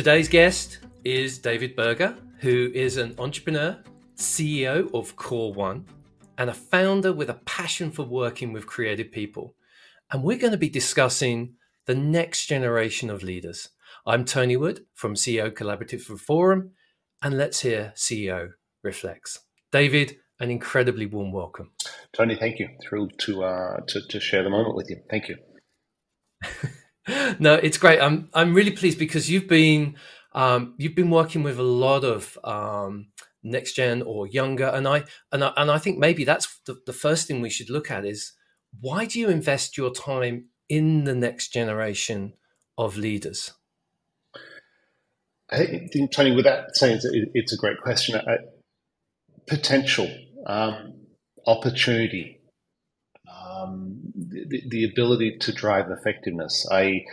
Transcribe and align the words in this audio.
Today's 0.00 0.30
guest 0.30 0.78
is 1.04 1.38
David 1.38 1.76
Burger, 1.76 2.16
who 2.38 2.70
is 2.72 2.96
an 2.96 3.14
entrepreneur, 3.18 3.76
CEO 4.16 4.90
of 4.94 5.14
coreONE, 5.16 5.84
and 6.38 6.48
a 6.48 6.54
founder 6.54 7.12
with 7.12 7.28
a 7.28 7.34
passion 7.44 7.90
for 7.90 8.04
working 8.04 8.54
with 8.54 8.66
creative 8.66 9.12
people. 9.12 9.56
And 10.10 10.22
we're 10.22 10.38
going 10.38 10.52
to 10.52 10.56
be 10.56 10.70
discussing 10.70 11.52
the 11.84 11.94
next 11.94 12.46
generation 12.46 13.10
of 13.10 13.22
leaders. 13.22 13.68
I'm 14.06 14.24
Tony 14.24 14.56
Wood 14.56 14.86
from 14.94 15.16
CEO 15.16 15.50
Collaborative 15.50 16.00
Forum, 16.18 16.70
and 17.20 17.36
let's 17.36 17.60
hear 17.60 17.92
CEO 17.94 18.52
Reflects. 18.82 19.40
David, 19.70 20.16
an 20.40 20.50
incredibly 20.50 21.04
warm 21.04 21.30
welcome. 21.30 21.72
Tony, 22.14 22.36
thank 22.36 22.58
you. 22.58 22.70
Thrilled 22.82 23.12
to 23.18 23.44
uh, 23.44 23.80
to, 23.88 24.00
to 24.08 24.18
share 24.18 24.44
the 24.44 24.48
moment 24.48 24.76
with 24.76 24.88
you. 24.88 25.02
Thank 25.10 25.28
you. 25.28 25.36
no, 27.40 27.54
it's 27.54 27.78
great. 27.78 28.00
I'm 28.00 28.28
I'm 28.34 28.54
really 28.54 28.72
pleased 28.72 28.98
because 28.98 29.30
you've 29.30 29.48
been 29.48 29.96
um, 30.34 30.74
you've 30.78 30.94
been 30.94 31.10
working 31.10 31.42
with 31.42 31.58
a 31.58 31.64
lot 31.64 32.04
of 32.04 32.38
um, 32.44 33.08
next 33.42 33.74
gen 33.74 34.02
or 34.02 34.26
younger, 34.28 34.66
and 34.66 34.88
I 34.88 35.04
and 35.32 35.44
I, 35.44 35.52
and 35.56 35.70
I 35.70 35.78
think 35.78 35.98
maybe 35.98 36.24
that's 36.24 36.60
the, 36.66 36.78
the 36.86 36.92
first 36.92 37.28
thing 37.28 37.40
we 37.40 37.50
should 37.50 37.70
look 37.70 37.90
at 37.90 38.04
is 38.04 38.32
why 38.80 39.06
do 39.06 39.20
you 39.20 39.28
invest 39.28 39.76
your 39.78 39.92
time 39.92 40.46
in 40.68 41.04
the 41.04 41.14
next 41.14 41.52
generation 41.52 42.34
of 42.78 42.96
leaders? 42.96 43.52
I 45.50 45.66
think, 45.92 46.12
Tony, 46.12 46.32
with 46.34 46.44
that 46.44 46.76
saying, 46.76 47.00
it's 47.34 47.52
a 47.52 47.56
great 47.56 47.80
question. 47.80 48.20
potential, 49.48 50.10
um, 50.46 50.94
opportunity, 51.46 52.40
um, 53.30 53.99
the, 54.30 54.62
the, 54.68 54.84
ability 54.84 55.38
to 55.40 55.52
drive 55.52 55.90
effectiveness. 55.90 56.66
I, 56.70 57.04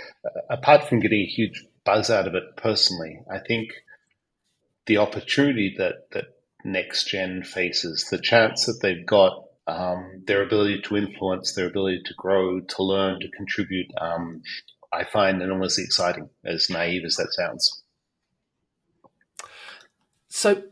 apart 0.50 0.88
from 0.88 1.00
getting 1.00 1.22
a 1.22 1.26
huge 1.26 1.66
buzz 1.84 2.10
out 2.10 2.28
of 2.28 2.36
it 2.36 2.44
personally, 2.56 3.20
I 3.32 3.40
think 3.40 3.72
the 4.86 4.98
opportunity 4.98 5.76
that 5.78 6.12
that 6.12 6.26
next 6.64 7.06
gen 7.06 7.44
faces, 7.44 8.08
the 8.10 8.18
chance 8.18 8.66
that 8.66 8.80
they've 8.82 9.06
got, 9.06 9.44
um, 9.68 10.24
their 10.26 10.44
ability 10.44 10.82
to 10.82 10.98
influence, 10.98 11.54
their 11.54 11.68
ability 11.68 12.02
to 12.06 12.14
grow, 12.16 12.62
to 12.62 12.84
learn, 12.84 13.20
to 13.20 13.30
contribute, 13.30 13.92
um, 14.00 14.42
I 14.92 15.04
find 15.04 15.42
enormously 15.42 15.84
exciting. 15.84 16.30
As 16.46 16.70
naive 16.70 17.04
as 17.06 17.16
that 17.16 17.34
sounds. 17.34 17.84
So, 20.30 20.64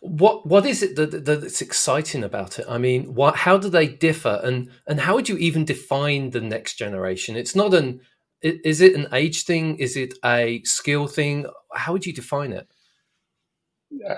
what 0.00 0.46
what 0.46 0.66
is 0.66 0.82
it 0.82 0.96
that, 0.96 1.24
that's 1.24 1.60
exciting 1.60 2.24
about 2.24 2.58
it? 2.58 2.66
I 2.68 2.78
mean, 2.78 3.14
what 3.14 3.36
how 3.36 3.58
do 3.58 3.68
they 3.68 3.86
differ, 3.86 4.40
and 4.42 4.70
and 4.86 5.00
how 5.00 5.14
would 5.14 5.28
you 5.28 5.36
even 5.36 5.64
define 5.64 6.30
the 6.30 6.40
next 6.40 6.74
generation? 6.74 7.36
It's 7.36 7.54
not 7.54 7.74
an 7.74 8.00
is 8.42 8.80
it 8.80 8.94
an 8.94 9.08
age 9.12 9.44
thing? 9.44 9.76
Is 9.78 9.96
it 9.96 10.14
a 10.24 10.62
skill 10.64 11.06
thing? 11.06 11.46
How 11.74 11.92
would 11.92 12.06
you 12.06 12.12
define 12.12 12.52
it? 12.52 12.68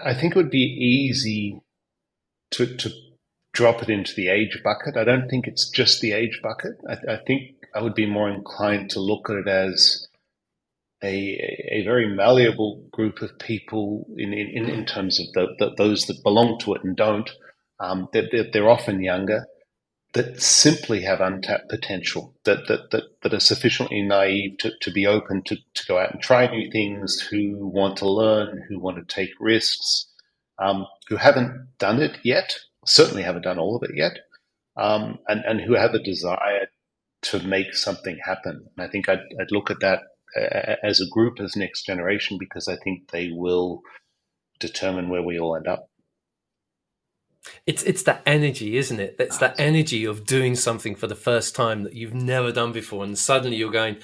I 0.05 0.15
think 0.15 0.35
it 0.35 0.37
would 0.37 0.51
be 0.51 0.59
easy 0.59 1.61
to 2.53 2.67
to 2.77 2.91
drop 3.53 3.83
it 3.83 3.89
into 3.89 4.15
the 4.15 4.29
age 4.29 4.61
bucket. 4.63 4.97
I 4.97 5.05
don't 5.05 5.29
think 5.29 5.47
it's 5.47 5.69
just 5.69 6.01
the 6.01 6.13
age 6.13 6.41
bucket. 6.43 6.73
I, 6.89 7.15
I 7.15 7.17
think 7.27 7.55
I 7.75 7.83
would 7.83 7.95
be 7.95 8.07
more 8.07 8.31
inclined 8.31 8.91
to 8.91 9.01
look 9.01 9.31
at 9.31 9.37
it 9.37 9.49
as 9.49 10.07
a, 11.03 11.79
a 11.81 11.85
very 11.85 12.15
malleable 12.15 12.85
group 12.91 13.23
of 13.23 13.39
people 13.39 14.07
in, 14.17 14.33
in, 14.33 14.69
in 14.69 14.85
terms 14.85 15.19
of 15.19 15.27
the, 15.33 15.47
the, 15.59 15.75
those 15.77 16.07
that 16.07 16.23
belong 16.23 16.59
to 16.61 16.75
it 16.75 16.85
and 16.85 16.97
don't. 16.97 17.31
Um, 17.79 18.09
they're, 18.13 18.29
they're, 18.53 18.69
often 18.69 19.03
younger 19.03 19.47
that 20.13 20.43
simply 20.43 21.03
have 21.03 21.21
untapped 21.21 21.71
potential, 21.71 22.35
that, 22.45 22.69
that, 22.69 22.91
that, 22.91 23.05
that 23.23 23.33
are 23.33 23.41
sufficiently 23.41 24.03
naive 24.03 24.59
to, 24.59 24.73
to 24.83 24.91
be 24.91 25.07
open 25.07 25.43
to, 25.45 25.57
to 25.57 25.87
go 25.87 25.99
out 25.99 26.13
and 26.13 26.21
try 26.21 26.47
new 26.47 26.71
things, 26.71 27.21
who 27.21 27.57
want 27.67 27.97
to 27.99 28.11
learn, 28.11 28.63
who 28.69 28.79
want 28.79 28.97
to 28.97 29.15
take 29.15 29.31
risks, 29.41 30.07
um, 30.59 30.87
who 31.09 31.17
haven't 31.17 31.69
done 31.79 32.03
it 32.03 32.19
yet, 32.23 32.59
certainly 32.85 33.23
haven't 33.23 33.43
done 33.43 33.59
all 33.59 33.77
of 33.77 33.83
it 33.83 33.97
yet, 33.97 34.19
um, 34.77 35.19
and, 35.29 35.43
and 35.47 35.61
who 35.61 35.75
have 35.75 35.95
a 35.95 36.03
desire 36.03 36.67
to 37.23 37.39
make 37.47 37.75
something 37.75 38.19
happen. 38.25 38.67
And 38.77 38.87
I 38.87 38.91
think 38.91 39.09
I'd, 39.09 39.23
I'd 39.41 39.53
look 39.53 39.71
at 39.71 39.81
that 39.81 40.01
as 40.37 41.01
a 41.01 41.09
group, 41.09 41.41
as 41.41 41.57
next 41.57 41.85
generation, 41.87 42.39
because 42.39 42.69
I 42.69 42.77
think 42.77 43.11
they 43.11 43.31
will 43.33 43.83
determine 44.61 45.09
where 45.09 45.23
we 45.23 45.39
all 45.39 45.57
end 45.57 45.69
up. 45.69 45.87
It's 47.67 47.83
it's 47.85 48.03
that 48.03 48.23
energy, 48.27 48.77
isn't 48.77 49.01
it? 49.01 49.17
It's 49.19 49.39
that 49.39 49.59
energy 49.59 50.05
of 50.05 50.27
doing 50.27 50.55
something 50.55 50.95
for 50.95 51.07
the 51.07 51.15
first 51.15 51.55
time 51.57 51.85
that 51.85 51.95
you've 51.95 52.15
never 52.15 52.53
done 52.53 52.73
before, 52.73 53.03
and 53.03 53.19
suddenly 53.19 53.57
you're 53.57 53.71
going, 53.71 53.97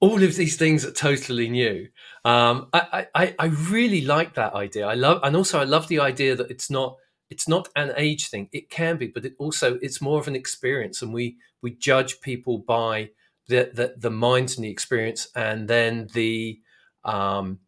all 0.00 0.22
of 0.22 0.36
these 0.36 0.56
things 0.56 0.84
are 0.84 0.92
totally 0.92 1.48
new. 1.48 1.88
Um, 2.24 2.68
I, 2.72 3.06
I 3.14 3.34
I 3.38 3.46
really 3.46 4.02
like 4.02 4.34
that 4.34 4.54
idea. 4.54 4.86
I 4.86 4.94
love, 4.94 5.20
and 5.22 5.36
also 5.36 5.60
I 5.60 5.64
love 5.64 5.88
the 5.88 6.00
idea 6.00 6.34
that 6.36 6.50
it's 6.50 6.70
not 6.70 6.96
it's 7.30 7.48
not 7.48 7.68
an 7.76 7.92
age 7.96 8.28
thing. 8.28 8.48
It 8.52 8.70
can 8.70 8.96
be, 8.96 9.08
but 9.08 9.24
it 9.24 9.34
also 9.38 9.78
it's 9.82 10.00
more 10.00 10.18
of 10.18 10.28
an 10.28 10.36
experience, 10.36 11.02
and 11.02 11.12
we 11.12 11.36
we 11.62 11.72
judge 11.74 12.20
people 12.20 12.58
by 12.58 13.10
the 13.48 13.70
the, 13.74 13.94
the 13.96 14.10
minds 14.10 14.56
and 14.56 14.64
the 14.64 14.70
experience, 14.70 15.28
and 15.34 15.68
then 15.68 16.08
the 16.12 16.60
um, 17.04 17.58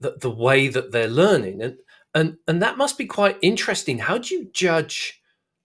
the, 0.00 0.16
the 0.20 0.30
way 0.30 0.68
that 0.68 0.92
they're 0.92 1.08
learning, 1.08 1.62
and 1.62 1.76
and 2.14 2.36
and 2.46 2.62
that 2.62 2.76
must 2.76 2.98
be 2.98 3.06
quite 3.06 3.38
interesting. 3.42 3.98
How 3.98 4.18
do 4.18 4.34
you 4.34 4.50
judge 4.52 5.20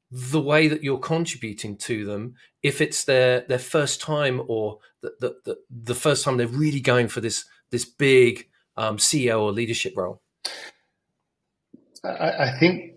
the 0.09 0.41
way 0.41 0.67
that 0.67 0.83
you're 0.83 0.99
contributing 0.99 1.75
to 1.77 2.05
them 2.05 2.35
if 2.63 2.79
it's 2.81 3.03
their 3.03 3.41
their 3.41 3.59
first 3.59 4.01
time 4.01 4.41
or 4.47 4.79
the 5.01 5.13
the, 5.19 5.35
the, 5.45 5.57
the 5.69 5.95
first 5.95 6.23
time 6.23 6.37
they're 6.37 6.47
really 6.47 6.79
going 6.79 7.07
for 7.07 7.21
this 7.21 7.45
this 7.71 7.85
big 7.85 8.47
um, 8.77 8.97
CEO 8.97 9.41
or 9.41 9.51
leadership 9.51 9.93
role? 9.97 10.21
I, 12.03 12.31
I 12.45 12.59
think 12.59 12.93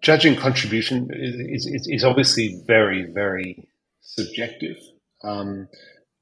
judging 0.00 0.36
contribution 0.36 1.08
is, 1.12 1.66
is, 1.66 1.86
is 1.88 2.04
obviously 2.04 2.62
very 2.66 3.04
very 3.12 3.68
subjective. 4.00 4.76
Um, 5.22 5.68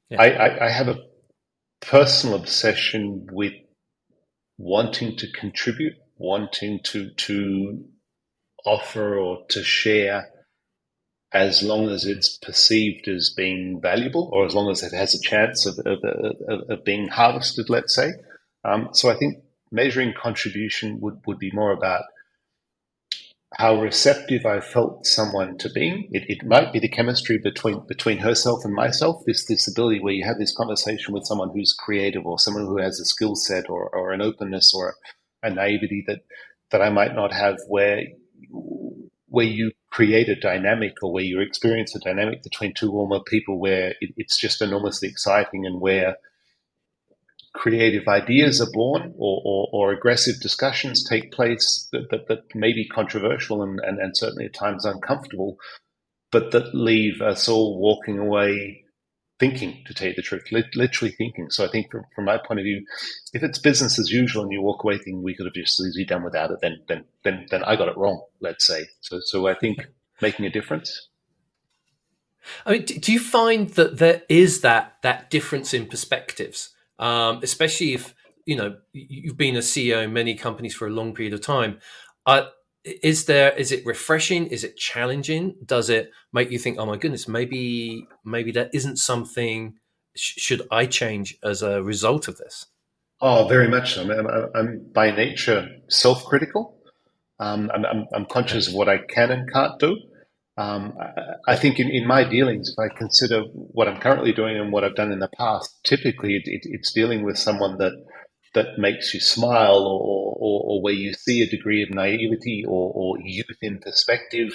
yeah. 0.09 0.21
I, 0.21 0.27
I, 0.29 0.67
I 0.67 0.71
have 0.71 0.89
a 0.89 0.99
personal 1.81 2.37
obsession 2.37 3.27
with 3.31 3.53
wanting 4.59 5.17
to 5.17 5.33
contribute, 5.33 5.95
wanting 6.19 6.81
to 6.85 7.11
to 7.11 7.85
offer 8.65 9.17
or 9.17 9.45
to 9.49 9.63
share 9.63 10.29
as 11.33 11.63
long 11.63 11.89
as 11.89 12.05
it's 12.05 12.37
perceived 12.39 13.09
as 13.09 13.33
being 13.37 13.81
valuable 13.81 14.29
or 14.33 14.47
as 14.47 14.55
long 14.55 14.71
as 14.71 14.83
it 14.83 14.93
has 14.93 15.15
a 15.15 15.21
chance 15.21 15.65
of, 15.65 15.79
of, 15.87 15.99
of, 16.05 16.71
of 16.71 16.85
being 16.85 17.09
harvested, 17.09 17.71
let's 17.71 17.95
say. 17.95 18.11
Um, 18.65 18.89
so 18.93 19.11
I 19.11 19.15
think 19.15 19.39
measuring 19.71 20.13
contribution 20.13 21.01
would, 21.01 21.21
would 21.27 21.39
be 21.39 21.53
more 21.53 21.73
about 21.73 22.03
how 23.55 23.81
receptive 23.81 24.47
I 24.47 24.61
felt 24.61 25.07
someone 25.07 25.59
to 25.59 25.71
being. 25.71 26.09
It, 26.13 26.25
it 26.29 26.47
might 26.47 26.73
be 26.73 26.79
the 26.79 26.89
chemistry 26.89 27.39
between 27.39 27.85
between 27.87 28.19
herself 28.19 28.65
and 28.65 28.75
myself. 28.75 29.23
This 29.27 29.47
this 29.47 29.69
ability 29.69 30.01
where 30.01 30.15
you 30.15 30.25
have 30.25 30.39
this 30.39 30.55
conversation 30.57 31.15
with 31.15 31.27
someone 31.27 31.51
who's 31.53 31.75
creative 31.79 32.25
or 32.27 32.39
someone 32.39 32.67
who 32.67 32.79
has 32.79 33.01
a 33.01 33.05
skill 33.05 33.35
set 33.35 33.69
or, 33.69 33.89
or 33.89 34.13
an 34.13 34.23
openness 34.23 34.73
or 34.75 34.95
a 35.43 35.51
naivety 35.51 36.05
that 36.07 36.21
that 36.71 36.83
I 36.83 36.91
might 36.91 37.15
not 37.15 37.33
have 37.33 37.57
where 37.69 38.05
where 39.27 39.47
you 39.47 39.73
create 39.91 40.29
a 40.29 40.39
dynamic 40.39 40.95
or 41.03 41.13
where 41.13 41.25
you 41.25 41.41
experience 41.41 41.95
a 41.95 42.01
dynamic 42.01 42.43
between 42.43 42.75
two 42.75 42.93
more 42.93 43.23
people 43.25 43.59
where 43.59 43.95
it, 44.01 44.11
it's 44.17 44.39
just 44.39 44.63
enormously 44.63 45.09
exciting 45.09 45.67
and 45.67 45.81
where 45.81 46.17
creative 47.53 48.07
ideas 48.07 48.61
are 48.61 48.71
born 48.73 49.13
or, 49.19 49.43
or, 49.45 49.69
or 49.73 49.93
aggressive 49.93 50.41
discussions 50.41 51.03
take 51.03 51.33
place 51.33 51.89
that, 51.93 52.09
that, 52.11 52.29
that, 52.29 52.55
may 52.55 52.73
be 52.73 52.87
controversial 52.87 53.63
and, 53.63 53.81
and, 53.81 53.99
and 53.99 54.17
certainly 54.17 54.45
at 54.45 54.55
times 54.55 54.85
uncomfortable, 54.85 55.57
but 56.31 56.53
that 56.53 56.75
leave 56.75 57.21
us 57.21 57.49
all 57.49 57.81
walking 57.81 58.19
away 58.19 58.85
thinking, 59.41 59.83
to 59.87 59.95
tell 59.95 60.09
you 60.09 60.15
the 60.15 60.23
truth, 60.23 60.45
literally 60.53 61.13
thinking. 61.13 61.49
So 61.49 61.65
I 61.65 61.71
think 61.71 61.91
from, 61.91 62.05
from 62.15 62.27
my 62.27 62.37
point 62.37 62.61
of 62.61 62.65
view, 62.65 62.85
if 63.33 63.43
it's 63.43 63.59
business 63.59 63.99
as 63.99 64.11
usual 64.11 64.43
and 64.43 64.53
you 64.53 64.61
walk 64.61 64.85
away 64.85 64.99
thinking 64.99 65.23
we 65.23 65.35
could 65.35 65.47
have 65.47 65.55
just 65.55 65.81
easily 65.81 66.05
done 66.05 66.23
without 66.23 66.51
it, 66.51 66.59
then 66.61 66.81
then 66.87 67.05
then 67.25 67.47
then 67.51 67.65
I 67.65 67.75
got 67.75 67.89
it 67.89 67.97
wrong. 67.97 68.23
Let's 68.41 68.67
say. 68.67 68.85
So 69.01 69.19
so 69.21 69.49
I 69.49 69.55
think 69.55 69.79
making 70.21 70.45
a 70.45 70.51
difference. 70.51 71.09
I 72.65 72.73
mean, 72.73 72.85
do 72.85 73.13
you 73.13 73.19
find 73.19 73.71
that 73.71 73.97
there 73.99 74.23
is 74.29 74.61
that 74.61 74.97
that 75.03 75.31
difference 75.31 75.73
in 75.75 75.87
perspectives? 75.87 76.75
Um, 77.01 77.41
especially 77.43 77.95
if 77.95 78.15
you 78.47 78.55
know 78.55 78.77
you've 78.93 79.37
been 79.37 79.57
a 79.57 79.61
CEO 79.61 80.05
in 80.05 80.13
many 80.13 80.35
companies 80.35 80.75
for 80.75 80.87
a 80.87 80.91
long 80.91 81.13
period 81.15 81.35
of 81.35 81.41
time. 81.41 81.81
Uh, 82.27 82.43
is 82.85 83.25
there 83.25 83.53
is 83.53 83.73
it 83.73 83.85
refreshing? 83.85 84.47
Is 84.47 84.63
it 84.63 84.77
challenging? 84.77 85.57
Does 85.65 85.91
it 85.91 86.11
make 86.33 86.51
you 86.51 86.59
think, 86.59 86.79
oh 86.79 86.87
my 86.87 86.97
goodness, 86.97 87.27
maybe 87.27 88.07
maybe 88.25 88.53
that 88.53 88.71
isn't 88.73 88.99
something? 88.99 89.75
Sh- 90.17 90.41
should 90.41 90.63
I 90.71 90.87
change 90.87 91.39
as 91.43 91.63
a 91.63 91.83
result 91.83 92.29
of 92.29 92.37
this? 92.39 92.67
Oh, 93.21 93.47
very 93.49 93.69
much 93.69 93.95
so. 93.95 94.03
I'm, 94.03 94.27
I'm 94.55 94.87
by 94.93 95.11
nature 95.11 95.69
self-critical. 95.89 96.75
Um, 97.39 97.71
I'm, 97.73 97.85
I'm, 97.87 98.07
I'm, 98.15 98.27
conscious 98.27 98.69
of 98.69 98.75
what 98.75 98.89
I 98.89 98.99
can 98.99 99.31
and 99.31 99.51
can't 99.51 99.79
do. 99.79 99.97
Um, 100.61 100.93
I, 101.01 101.53
I, 101.53 101.57
think 101.57 101.81
in, 101.81 101.89
in 101.89 102.07
my 102.07 102.23
dealings, 102.23 102.69
if 102.69 102.79
I 102.79 102.95
consider 102.95 103.45
what 103.53 103.89
I'm 103.89 103.99
currently 103.99 104.33
doing 104.33 104.59
and 104.59 104.71
what 104.71 104.85
I've 104.85 104.95
done 104.95 105.11
in 105.11 105.19
the 105.19 105.31
past, 105.39 105.75
typically 105.85 106.37
it, 106.37 106.43
it, 106.45 106.61
it's 106.65 106.93
dealing 106.93 107.25
with 107.25 107.39
someone 107.39 107.79
that 107.79 107.95
that 108.53 108.79
makes 108.79 109.15
you 109.15 109.21
smile 109.21 109.79
or, 109.87 110.37
or, 110.37 110.63
or, 110.65 110.83
where 110.83 110.93
you 110.93 111.15
see 111.15 111.41
a 111.41 111.49
degree 111.49 111.85
of 111.85 111.91
naivety 111.91 112.65
or, 112.67 112.93
or 112.95 113.17
youth 113.23 113.47
in 113.63 113.79
perspective, 113.79 114.53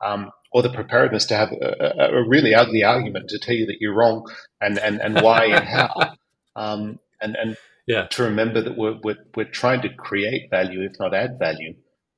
um, 0.00 0.30
or 0.52 0.62
the 0.62 0.70
preparedness 0.70 1.26
to 1.26 1.36
have 1.36 1.50
a, 1.50 2.14
a, 2.14 2.28
really 2.28 2.54
ugly 2.54 2.84
argument 2.84 3.28
to 3.28 3.38
tell 3.40 3.54
you 3.54 3.66
that 3.66 3.78
you're 3.80 3.94
wrong 3.94 4.24
and, 4.60 4.78
and, 4.78 5.00
and 5.00 5.20
why 5.20 5.46
and 5.46 5.64
how. 5.64 6.14
Um, 6.54 6.98
and 7.22 7.34
and 7.34 7.56
yeah. 7.86 8.08
to 8.08 8.24
remember 8.24 8.60
that 8.60 8.76
we're, 8.76 8.98
we're, 9.02 9.24
we're 9.34 9.50
trying 9.50 9.80
to 9.82 9.88
create 9.88 10.50
value, 10.50 10.82
if 10.82 11.00
not 11.00 11.14
add 11.14 11.38
value. 11.38 11.76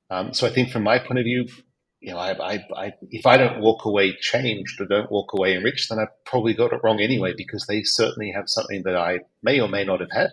Um, 0.09 0.33
so 0.33 0.45
I 0.45 0.49
think 0.49 0.71
from 0.71 0.83
my 0.83 0.99
point 0.99 1.19
of 1.19 1.23
view, 1.23 1.47
you 2.05 2.11
know, 2.11 2.19
I, 2.19 2.53
I, 2.53 2.65
I, 2.77 2.93
if 3.09 3.25
I 3.25 3.35
don't 3.35 3.61
walk 3.61 3.85
away 3.85 4.15
changed 4.21 4.79
or 4.79 4.85
don't 4.85 5.11
walk 5.11 5.33
away 5.33 5.55
enriched, 5.55 5.89
then 5.89 5.97
I 5.97 6.05
probably 6.23 6.53
got 6.53 6.71
it 6.71 6.81
wrong 6.83 7.01
anyway, 7.01 7.33
because 7.35 7.65
they 7.65 7.81
certainly 7.81 8.31
have 8.31 8.47
something 8.47 8.83
that 8.83 8.95
I 8.95 9.21
may 9.41 9.59
or 9.59 9.67
may 9.67 9.83
not 9.83 10.01
have 10.01 10.11
had 10.11 10.29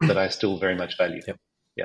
that 0.00 0.18
I 0.18 0.26
still 0.28 0.58
very 0.58 0.74
much 0.74 0.98
value. 0.98 1.22
Yep. 1.24 1.36
Yeah. 1.76 1.84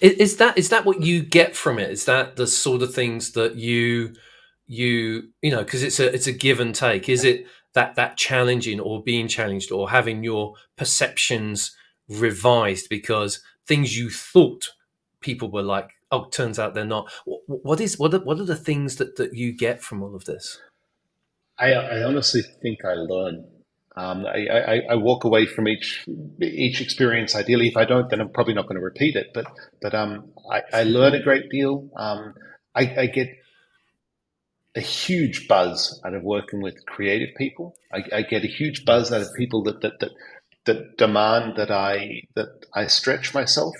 Is 0.00 0.36
that 0.36 0.58
is 0.58 0.68
that 0.68 0.84
what 0.84 1.00
you 1.00 1.22
get 1.22 1.56
from 1.56 1.78
it? 1.78 1.90
Is 1.90 2.04
that 2.04 2.36
the 2.36 2.46
sort 2.46 2.82
of 2.82 2.92
things 2.92 3.32
that 3.32 3.54
you 3.56 4.14
you 4.66 5.30
you 5.40 5.50
know 5.50 5.64
because 5.64 5.82
it's 5.82 5.98
a 5.98 6.12
it's 6.14 6.26
a 6.26 6.32
give 6.32 6.60
and 6.60 6.74
take? 6.74 7.08
Is 7.08 7.24
it 7.24 7.46
that 7.72 7.94
that 7.94 8.18
challenging 8.18 8.78
or 8.78 9.02
being 9.02 9.26
challenged 9.26 9.72
or 9.72 9.88
having 9.88 10.22
your 10.22 10.52
perceptions 10.76 11.74
revised 12.10 12.88
because 12.90 13.42
things 13.66 13.96
you 13.96 14.10
thought 14.10 14.68
people 15.22 15.50
were 15.50 15.62
like 15.62 15.88
oh 16.10 16.28
turns 16.28 16.58
out 16.58 16.74
they're 16.74 16.84
not 16.84 17.10
what 17.46 17.80
is 17.80 17.98
what 17.98 18.14
are, 18.14 18.20
what 18.20 18.38
are 18.38 18.44
the 18.44 18.56
things 18.56 18.96
that 18.96 19.16
that 19.16 19.34
you 19.34 19.52
get 19.52 19.82
from 19.82 20.02
all 20.02 20.14
of 20.14 20.24
this 20.24 20.60
i 21.58 21.72
i 21.72 22.02
honestly 22.02 22.42
think 22.62 22.84
i 22.84 22.94
learn 22.94 23.44
um, 23.98 24.26
I, 24.26 24.46
I, 24.46 24.80
I, 24.90 24.94
walk 24.94 25.24
away 25.24 25.46
from 25.46 25.66
each 25.66 26.06
each 26.40 26.80
experience. 26.80 27.34
Ideally, 27.34 27.66
if 27.66 27.76
I 27.76 27.84
don't, 27.84 28.08
then 28.08 28.20
I'm 28.20 28.28
probably 28.28 28.54
not 28.54 28.68
going 28.68 28.76
to 28.76 28.84
repeat 28.84 29.16
it. 29.16 29.30
But 29.34 29.46
but 29.82 29.92
um, 29.92 30.30
I, 30.48 30.62
I 30.72 30.82
learn 30.84 31.14
a 31.14 31.22
great 31.22 31.50
deal. 31.50 31.90
Um, 31.96 32.34
I, 32.76 32.82
I, 32.96 33.06
get 33.06 33.28
a 34.76 34.80
huge 34.80 35.48
buzz 35.48 36.00
out 36.04 36.14
of 36.14 36.22
working 36.22 36.62
with 36.62 36.86
creative 36.86 37.34
people. 37.36 37.74
I, 37.92 38.04
I, 38.18 38.22
get 38.22 38.44
a 38.44 38.46
huge 38.46 38.84
buzz 38.84 39.12
out 39.12 39.22
of 39.22 39.34
people 39.36 39.64
that 39.64 39.80
that, 39.80 39.98
that 39.98 40.12
that 40.66 40.96
demand 40.96 41.56
that 41.56 41.72
I 41.72 42.22
that 42.36 42.66
I 42.72 42.86
stretch 42.86 43.34
myself 43.34 43.74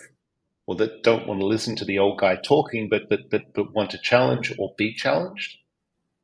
or 0.68 0.76
that 0.76 1.02
don't 1.02 1.26
want 1.26 1.40
to 1.40 1.46
listen 1.46 1.74
to 1.74 1.84
the 1.86 1.98
old 1.98 2.18
guy 2.18 2.36
talking, 2.36 2.90
but 2.90 3.08
but 3.08 3.30
but, 3.30 3.54
but 3.54 3.74
want 3.74 3.90
to 3.90 3.98
challenge 3.98 4.54
or 4.58 4.74
be 4.76 4.92
challenged. 4.94 5.56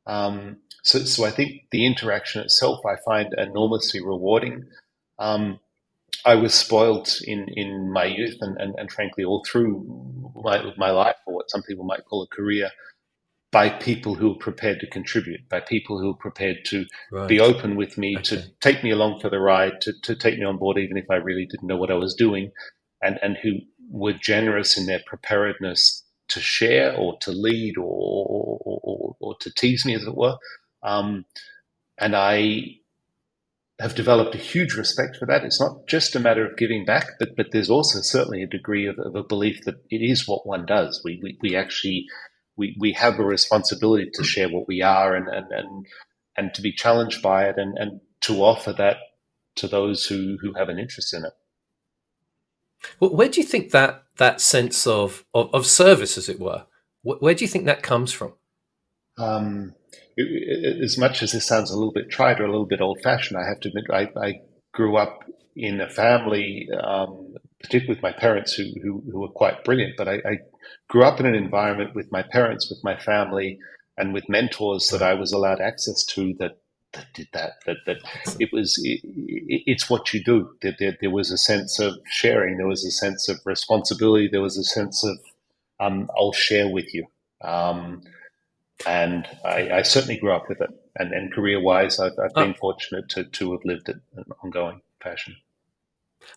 Um, 0.05 0.57
so, 0.83 0.99
so 0.99 1.25
I 1.25 1.31
think 1.31 1.63
the 1.71 1.87
interaction 1.87 2.43
itself 2.43 2.85
I 2.85 2.95
find 3.03 3.33
enormously 3.35 4.01
rewarding. 4.01 4.65
Um, 5.17 5.59
I 6.23 6.35
was 6.35 6.53
spoiled 6.53 7.09
in, 7.23 7.47
in 7.55 7.91
my 7.91 8.05
youth 8.05 8.37
and, 8.39 8.55
and, 8.61 8.75
and 8.77 8.91
frankly 8.91 9.23
all 9.23 9.43
through 9.43 10.31
my, 10.35 10.63
my 10.77 10.91
life, 10.91 11.15
or 11.25 11.33
what 11.33 11.49
some 11.49 11.63
people 11.63 11.85
might 11.85 12.05
call 12.05 12.21
a 12.21 12.27
career, 12.27 12.69
by 13.51 13.69
people 13.69 14.13
who 14.13 14.31
are 14.31 14.37
prepared 14.37 14.79
to 14.81 14.87
contribute, 14.87 15.49
by 15.49 15.59
people 15.59 15.99
who 15.99 16.11
are 16.11 16.17
prepared 16.17 16.57
to 16.65 16.85
right. 17.11 17.27
be 17.27 17.39
open 17.39 17.75
with 17.75 17.97
me, 17.97 18.15
okay. 18.17 18.23
to 18.23 18.43
take 18.61 18.83
me 18.83 18.91
along 18.91 19.21
for 19.21 19.29
the 19.31 19.39
ride, 19.39 19.81
to, 19.81 19.93
to 20.03 20.15
take 20.15 20.37
me 20.37 20.45
on 20.45 20.57
board 20.57 20.77
even 20.77 20.97
if 20.97 21.05
I 21.09 21.15
really 21.15 21.47
didn't 21.47 21.67
know 21.67 21.77
what 21.77 21.89
I 21.89 21.95
was 21.95 22.13
doing, 22.13 22.51
and, 23.01 23.19
and 23.21 23.37
who 23.41 23.53
were 23.95 24.13
generous 24.13 24.77
in 24.77 24.87
their 24.87 25.01
preparedness 25.07 26.03
to 26.29 26.41
share 26.41 26.95
or 26.95 27.17
to 27.19 27.31
lead 27.31 27.77
or, 27.77 27.83
or, 27.85 28.59
or, 28.83 29.17
or 29.21 29.37
to 29.41 29.53
tease 29.53 29.85
me, 29.85 29.95
as 29.95 30.03
it 30.03 30.15
were. 30.15 30.37
Um, 30.83 31.25
and 31.99 32.15
I 32.15 32.77
have 33.79 33.95
developed 33.95 34.35
a 34.35 34.39
huge 34.39 34.75
respect 34.75 35.17
for 35.17 35.25
that. 35.27 35.43
It's 35.45 35.61
not 35.61 35.87
just 35.87 36.15
a 36.15 36.19
matter 36.19 36.45
of 36.45 36.57
giving 36.57 36.85
back, 36.85 37.07
but 37.19 37.35
but 37.37 37.47
there's 37.51 37.69
also 37.69 38.01
certainly 38.01 38.43
a 38.43 38.47
degree 38.47 38.87
of, 38.87 38.99
of 38.99 39.15
a 39.15 39.23
belief 39.23 39.65
that 39.65 39.75
it 39.91 40.01
is 40.01 40.27
what 40.27 40.47
one 40.47 40.65
does. 40.65 41.01
We 41.05 41.19
we, 41.23 41.37
we 41.41 41.55
actually 41.57 42.07
we, 42.57 42.75
we 42.79 42.93
have 42.93 43.19
a 43.19 43.25
responsibility 43.25 44.09
to 44.13 44.23
share 44.23 44.49
what 44.49 44.67
we 44.67 44.81
are 44.81 45.15
and 45.15 45.27
and 45.29 45.51
and, 45.51 45.87
and 46.37 46.53
to 46.55 46.61
be 46.61 46.73
challenged 46.73 47.21
by 47.21 47.45
it 47.49 47.57
and, 47.57 47.77
and 47.77 48.01
to 48.21 48.43
offer 48.43 48.73
that 48.73 48.97
to 49.57 49.67
those 49.69 50.05
who, 50.07 50.37
who 50.41 50.53
have 50.55 50.69
an 50.69 50.79
interest 50.79 51.13
in 51.13 51.25
it. 51.25 51.33
Well, 52.99 53.15
where 53.15 53.29
do 53.29 53.39
you 53.39 53.45
think 53.45 53.71
that 53.71 54.03
that 54.17 54.41
sense 54.41 54.87
of, 54.87 55.25
of, 55.33 55.53
of 55.53 55.65
service, 55.65 56.17
as 56.17 56.29
it 56.29 56.39
were, 56.39 56.65
where 57.03 57.33
do 57.33 57.43
you 57.43 57.47
think 57.47 57.65
that 57.65 57.83
comes 57.83 58.11
from? 58.11 58.33
Um, 59.17 59.73
it, 60.17 60.27
it, 60.27 60.83
as 60.83 60.97
much 60.97 61.21
as 61.21 61.31
this 61.31 61.45
sounds 61.45 61.71
a 61.71 61.75
little 61.75 61.93
bit 61.93 62.09
trite 62.09 62.39
or 62.39 62.45
a 62.45 62.51
little 62.51 62.65
bit 62.65 62.81
old 62.81 62.99
fashioned, 63.01 63.39
I 63.39 63.47
have 63.47 63.59
to 63.61 63.69
admit 63.69 63.85
I, 63.91 64.09
I 64.19 64.33
grew 64.73 64.97
up 64.97 65.23
in 65.55 65.79
a 65.79 65.89
family, 65.89 66.67
um, 66.83 67.35
particularly 67.61 67.95
with 67.95 68.03
my 68.03 68.11
parents 68.11 68.53
who, 68.53 68.65
who, 68.81 69.03
who 69.11 69.21
were 69.21 69.29
quite 69.29 69.63
brilliant, 69.63 69.95
but 69.97 70.07
I, 70.07 70.15
I, 70.15 70.37
grew 70.89 71.03
up 71.03 71.19
in 71.19 71.25
an 71.25 71.35
environment 71.35 71.95
with 71.95 72.11
my 72.11 72.21
parents, 72.21 72.69
with 72.69 72.79
my 72.83 72.97
family, 72.97 73.57
and 73.97 74.13
with 74.13 74.27
mentors 74.27 74.89
that 74.89 75.01
I 75.01 75.13
was 75.13 75.31
allowed 75.31 75.61
access 75.61 76.03
to 76.05 76.33
that 76.39 76.57
that 76.95 77.13
did 77.13 77.27
that. 77.33 77.53
That 77.65 77.77
that 77.85 77.97
it 78.39 78.49
was 78.51 78.79
it, 78.83 79.01
it's 79.03 79.89
what 79.89 80.13
you 80.13 80.23
do. 80.23 80.51
There, 80.61 80.75
there, 80.79 80.97
there, 80.99 81.11
was 81.11 81.31
a 81.31 81.37
sense 81.37 81.79
of 81.79 81.95
sharing. 82.09 82.57
There 82.57 82.67
was 82.67 82.85
a 82.85 82.91
sense 82.91 83.29
of 83.29 83.39
responsibility. 83.45 84.27
There 84.31 84.41
was 84.41 84.57
a 84.57 84.63
sense 84.63 85.03
of 85.03 85.17
um, 85.79 86.09
I'll 86.17 86.33
share 86.33 86.69
with 86.69 86.93
you. 86.93 87.05
Um, 87.41 88.01
and 88.85 89.27
I, 89.45 89.69
I, 89.71 89.81
certainly 89.83 90.17
grew 90.17 90.33
up 90.33 90.49
with 90.49 90.61
it. 90.61 90.69
And, 90.97 91.13
and 91.13 91.33
career 91.33 91.61
wise, 91.61 91.99
I've, 91.99 92.13
I've 92.21 92.33
been 92.33 92.51
oh. 92.51 92.59
fortunate 92.59 93.09
to, 93.09 93.23
to 93.23 93.51
have 93.51 93.61
lived 93.65 93.89
it 93.89 93.97
in 94.13 94.19
an 94.19 94.25
ongoing 94.43 94.81
fashion. 95.01 95.35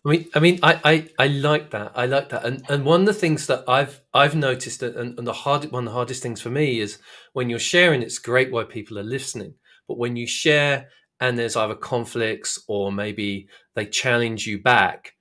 I 0.05 0.09
mean, 0.09 0.29
I 0.35 0.39
mean, 0.39 0.59
I, 0.61 0.79
I, 0.83 1.09
I 1.17 1.27
like 1.27 1.71
that. 1.71 1.93
I 1.95 2.05
like 2.05 2.29
that. 2.29 2.45
And 2.45 2.63
and 2.69 2.85
one 2.85 3.01
of 3.01 3.05
the 3.07 3.13
things 3.13 3.47
that 3.47 3.63
I've 3.67 4.01
I've 4.13 4.35
noticed 4.35 4.81
that, 4.81 4.95
and, 4.95 5.17
and 5.17 5.27
the 5.27 5.33
hard 5.33 5.71
one 5.71 5.85
of 5.85 5.91
the 5.91 5.95
hardest 5.95 6.21
things 6.21 6.41
for 6.41 6.49
me 6.49 6.79
is 6.79 6.99
when 7.33 7.49
you're 7.49 7.59
sharing. 7.59 8.03
It's 8.03 8.19
great 8.19 8.51
why 8.51 8.65
people 8.65 8.99
are 8.99 9.03
listening, 9.03 9.55
but 9.89 9.97
when 9.97 10.15
you 10.15 10.27
share 10.27 10.87
and 11.19 11.37
there's 11.37 11.57
either 11.57 11.75
conflicts 11.75 12.63
or 12.67 12.91
maybe 12.91 13.47
they 13.75 13.87
challenge 13.87 14.45
you 14.45 14.61
back, 14.61 15.15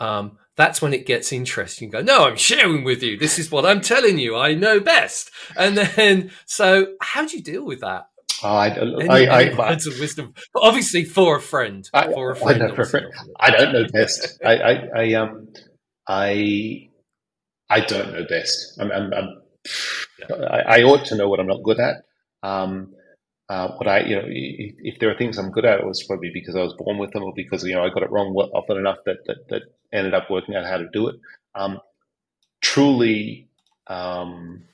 um, 0.00 0.36
that's 0.56 0.82
when 0.82 0.92
it 0.92 1.06
gets 1.06 1.32
interesting. 1.32 1.88
You 1.88 1.92
go, 1.92 2.02
no, 2.02 2.26
I'm 2.26 2.36
sharing 2.36 2.82
with 2.82 3.00
you. 3.00 3.16
This 3.16 3.38
is 3.38 3.50
what 3.50 3.64
I'm 3.64 3.80
telling 3.80 4.18
you. 4.18 4.36
I 4.36 4.54
know 4.54 4.80
best. 4.80 5.30
And 5.56 5.78
then, 5.78 6.32
so 6.46 6.94
how 7.00 7.24
do 7.24 7.36
you 7.36 7.42
deal 7.42 7.64
with 7.64 7.80
that? 7.80 8.08
Oh, 8.42 8.56
I, 8.56 8.68
any, 8.70 9.08
I, 9.08 9.40
any 9.40 9.52
I, 9.52 9.56
words 9.56 9.86
of 9.86 9.98
wisdom, 10.00 10.34
but 10.52 10.64
obviously 10.64 11.04
for 11.04 11.36
a 11.36 11.40
friend. 11.40 11.88
I, 11.94 12.12
for 12.12 12.32
a 12.32 12.36
friend, 12.36 12.62
I, 12.62 12.84
friend. 12.84 13.06
I 13.38 13.50
don't 13.52 13.72
know 13.72 13.86
best. 13.92 14.40
I, 14.44 14.56
I, 14.56 14.88
I, 14.96 15.12
um, 15.14 15.48
I, 16.08 16.90
I 17.70 17.80
don't 17.80 18.12
know 18.12 18.24
best. 18.28 18.80
I'm, 18.80 18.90
I'm, 18.90 19.14
I'm 19.14 19.42
yeah. 20.18 20.36
I, 20.44 20.80
I, 20.80 20.82
ought 20.82 21.04
to 21.06 21.16
know 21.16 21.28
what 21.28 21.38
I'm 21.38 21.46
not 21.46 21.62
good 21.62 21.78
at. 21.78 22.04
Um, 22.42 22.94
uh, 23.48 23.68
what 23.76 23.88
I, 23.88 24.00
you 24.00 24.16
know, 24.16 24.24
if, 24.26 24.98
there 24.98 25.10
are 25.10 25.16
things 25.16 25.38
I'm 25.38 25.50
good 25.50 25.64
at, 25.64 25.80
it 25.80 25.86
was 25.86 26.04
probably 26.04 26.30
because 26.32 26.54
I 26.54 26.60
was 26.60 26.74
born 26.74 26.98
with 26.98 27.12
them, 27.12 27.22
or 27.22 27.32
because 27.34 27.64
you 27.64 27.74
know 27.74 27.82
I 27.82 27.88
got 27.88 28.02
it 28.02 28.10
wrong 28.10 28.34
often 28.34 28.76
enough 28.76 28.98
that 29.06 29.24
that, 29.26 29.48
that 29.48 29.62
ended 29.92 30.14
up 30.14 30.30
working 30.30 30.54
out 30.54 30.66
how 30.66 30.76
to 30.76 30.88
do 30.92 31.08
it. 31.08 31.16
Um, 31.54 31.80
truly, 32.60 33.48
um, 33.86 34.64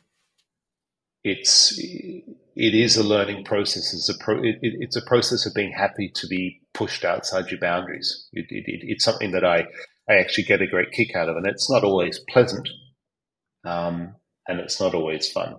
it's 1.22 1.78
it 1.78 2.74
is 2.74 2.96
a 2.96 3.04
learning 3.04 3.44
process. 3.44 3.94
It's 3.94 4.08
a 4.08 4.18
pro, 4.18 4.38
it, 4.42 4.56
it's 4.60 4.96
a 4.96 5.06
process 5.06 5.46
of 5.46 5.54
being 5.54 5.72
happy 5.72 6.10
to 6.14 6.26
be 6.26 6.60
pushed 6.74 7.04
outside 7.04 7.50
your 7.50 7.60
boundaries. 7.60 8.28
It, 8.32 8.46
it's 8.50 9.04
something 9.04 9.30
that 9.32 9.44
I 9.44 9.66
I 10.08 10.14
actually 10.14 10.44
get 10.44 10.62
a 10.62 10.66
great 10.66 10.90
kick 10.90 11.14
out 11.14 11.28
of, 11.28 11.36
and 11.36 11.46
it's 11.46 11.70
not 11.70 11.84
always 11.84 12.20
pleasant, 12.28 12.68
um, 13.64 14.16
and 14.48 14.58
it's 14.58 14.80
not 14.80 14.94
always 14.94 15.30
fun. 15.30 15.56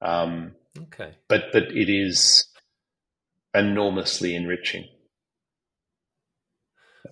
Um, 0.00 0.52
Okay. 0.78 1.14
But 1.28 1.52
but 1.52 1.64
it 1.64 1.88
is 1.88 2.46
enormously 3.54 4.34
enriching. 4.34 4.88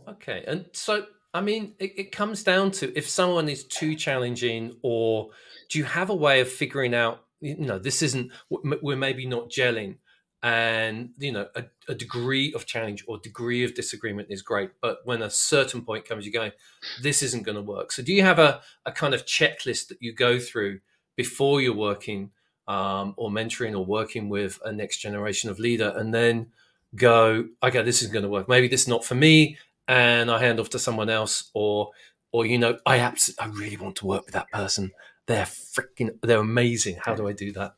Okay, 0.09 0.45
and 0.47 0.67
so 0.73 1.07
I 1.33 1.41
mean, 1.41 1.75
it, 1.79 1.93
it, 1.97 2.13
comes 2.13 2.43
down 2.43 2.73
to 2.73 2.97
if 2.97 3.09
someone 3.09 3.49
is 3.49 3.65
too 3.65 3.95
challenging, 3.95 4.77
or 4.83 5.31
do 5.71 5.79
you 5.79 5.85
have 5.85 6.11
a 6.11 6.15
way 6.15 6.41
of 6.41 6.49
figuring 6.51 6.95
out? 6.95 7.25
You 7.41 7.57
know, 7.57 7.79
this 7.79 8.03
isn't 8.03 8.33
we're 8.51 8.97
maybe 8.97 9.27
not 9.27 9.49
gelling, 9.49 9.97
and 10.43 11.11
you 11.19 11.33
know, 11.33 11.47
a, 11.55 11.65
a 11.89 11.95
degree 11.95 12.53
of 12.55 12.67
challenge 12.67 13.05
or 13.09 13.19
degree 13.19 13.65
of 13.65 13.75
disagreement 13.75 14.29
is 14.31 14.43
great, 14.43 14.71
but 14.81 14.99
when 15.05 15.23
a 15.23 15.31
certain 15.31 15.83
point 15.83 16.05
comes, 16.05 16.27
you're 16.27 16.33
going, 16.33 16.53
this 17.01 17.23
isn't 17.23 17.45
going 17.45 17.57
to 17.57 17.63
work. 17.63 17.93
So, 17.93 18.03
do 18.03 18.13
you 18.13 18.23
have 18.23 18.39
a 18.39 18.61
a 18.85 18.93
kind 18.93 19.15
of 19.15 19.25
checklist 19.25 19.89
that 19.89 19.99
you 20.01 20.13
go 20.13 20.39
through 20.39 20.81
before 21.17 21.61
you're 21.61 21.75
working? 21.75 22.33
Um, 22.69 23.15
or 23.17 23.31
mentoring 23.31 23.73
or 23.73 23.85
working 23.85 24.29
with 24.29 24.59
a 24.65 24.73
next 24.73 24.99
generation 24.99 25.51
of 25.51 25.59
leader 25.59 25.93
and 25.97 26.15
then 26.15 26.49
go 26.95 27.47
okay 27.63 27.83
this 27.83 28.03
is 28.03 28.09
going 28.09 28.23
to 28.23 28.29
work. 28.29 28.49
Maybe 28.49 28.69
this 28.69 28.83
is 28.83 28.89
not 28.89 29.05
for 29.05 29.15
me 29.15 29.57
and 29.89 30.31
i 30.31 30.39
hand 30.39 30.61
off 30.61 30.71
to 30.71 30.79
someone 30.79 31.11
else 31.11 31.51
or 31.55 31.91
or 32.31 32.47
you 32.47 32.57
know 32.57 32.79
i 32.87 32.99
abs- 32.99 33.35
i 33.41 33.47
really 33.47 33.77
want 33.77 33.97
to 33.97 34.07
work 34.07 34.25
with 34.25 34.35
that 34.35 34.51
person. 34.53 34.93
They're 35.27 35.45
freaking 35.45 36.19
they're 36.23 36.41
amazing. 36.41 36.99
How 37.05 37.15
do 37.15 37.29
i 37.29 37.33
do 37.33 37.53
that? 37.53 37.75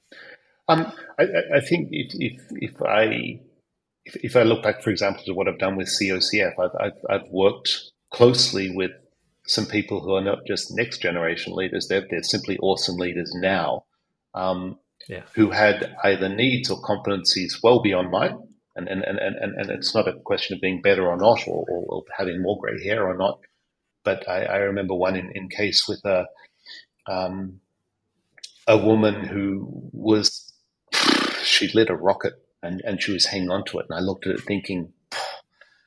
Um 0.68 0.92
i, 1.18 1.24
I 1.56 1.60
think 1.60 1.88
if 1.90 2.12
if 2.14 2.40
if 2.50 2.82
i 2.82 3.40
if, 4.04 4.16
if 4.16 4.36
i 4.36 4.42
look 4.42 4.62
back 4.62 4.82
for 4.82 4.90
example 4.90 5.22
to 5.24 5.34
what 5.34 5.48
i've 5.48 5.58
done 5.58 5.76
with 5.76 5.88
cocf 5.88 6.52
i've 6.58 6.76
i've, 6.80 6.98
I've 7.08 7.28
worked 7.30 7.90
closely 8.10 8.70
with 8.70 8.92
some 9.46 9.66
people 9.66 10.00
who 10.00 10.14
are 10.14 10.22
not 10.22 10.46
just 10.46 10.74
next 10.74 10.98
generation 10.98 11.54
leaders; 11.54 11.88
they're 11.88 12.06
they're 12.08 12.22
simply 12.22 12.58
awesome 12.58 12.96
leaders 12.96 13.32
now, 13.34 13.84
um, 14.34 14.78
yeah. 15.08 15.22
who 15.34 15.50
had 15.50 15.94
either 16.04 16.28
needs 16.28 16.70
or 16.70 16.80
competencies 16.82 17.62
well 17.62 17.80
beyond 17.80 18.10
mine. 18.10 18.38
And, 18.76 18.88
and, 18.88 19.04
and, 19.04 19.18
and, 19.18 19.54
and 19.54 19.70
it's 19.70 19.94
not 19.94 20.08
a 20.08 20.14
question 20.14 20.54
of 20.54 20.60
being 20.60 20.82
better 20.82 21.06
or 21.06 21.16
not, 21.16 21.46
or, 21.46 21.64
or, 21.68 21.84
or 21.88 22.02
having 22.16 22.42
more 22.42 22.58
grey 22.60 22.82
hair 22.82 23.06
or 23.06 23.16
not. 23.16 23.38
But 24.02 24.28
I, 24.28 24.44
I 24.44 24.56
remember 24.56 24.94
one 24.94 25.14
in, 25.14 25.30
in 25.30 25.48
case 25.48 25.86
with 25.86 26.04
a 26.04 26.26
um, 27.06 27.60
a 28.66 28.76
woman 28.76 29.24
who 29.24 29.90
was 29.92 30.52
she 31.42 31.68
lit 31.68 31.90
a 31.90 31.94
rocket 31.94 32.34
and, 32.62 32.80
and 32.84 33.00
she 33.00 33.12
was 33.12 33.26
hanging 33.26 33.50
on 33.50 33.64
to 33.66 33.78
it. 33.78 33.86
And 33.88 33.96
I 33.96 34.02
looked 34.02 34.26
at 34.26 34.34
it 34.34 34.42
thinking, 34.42 34.92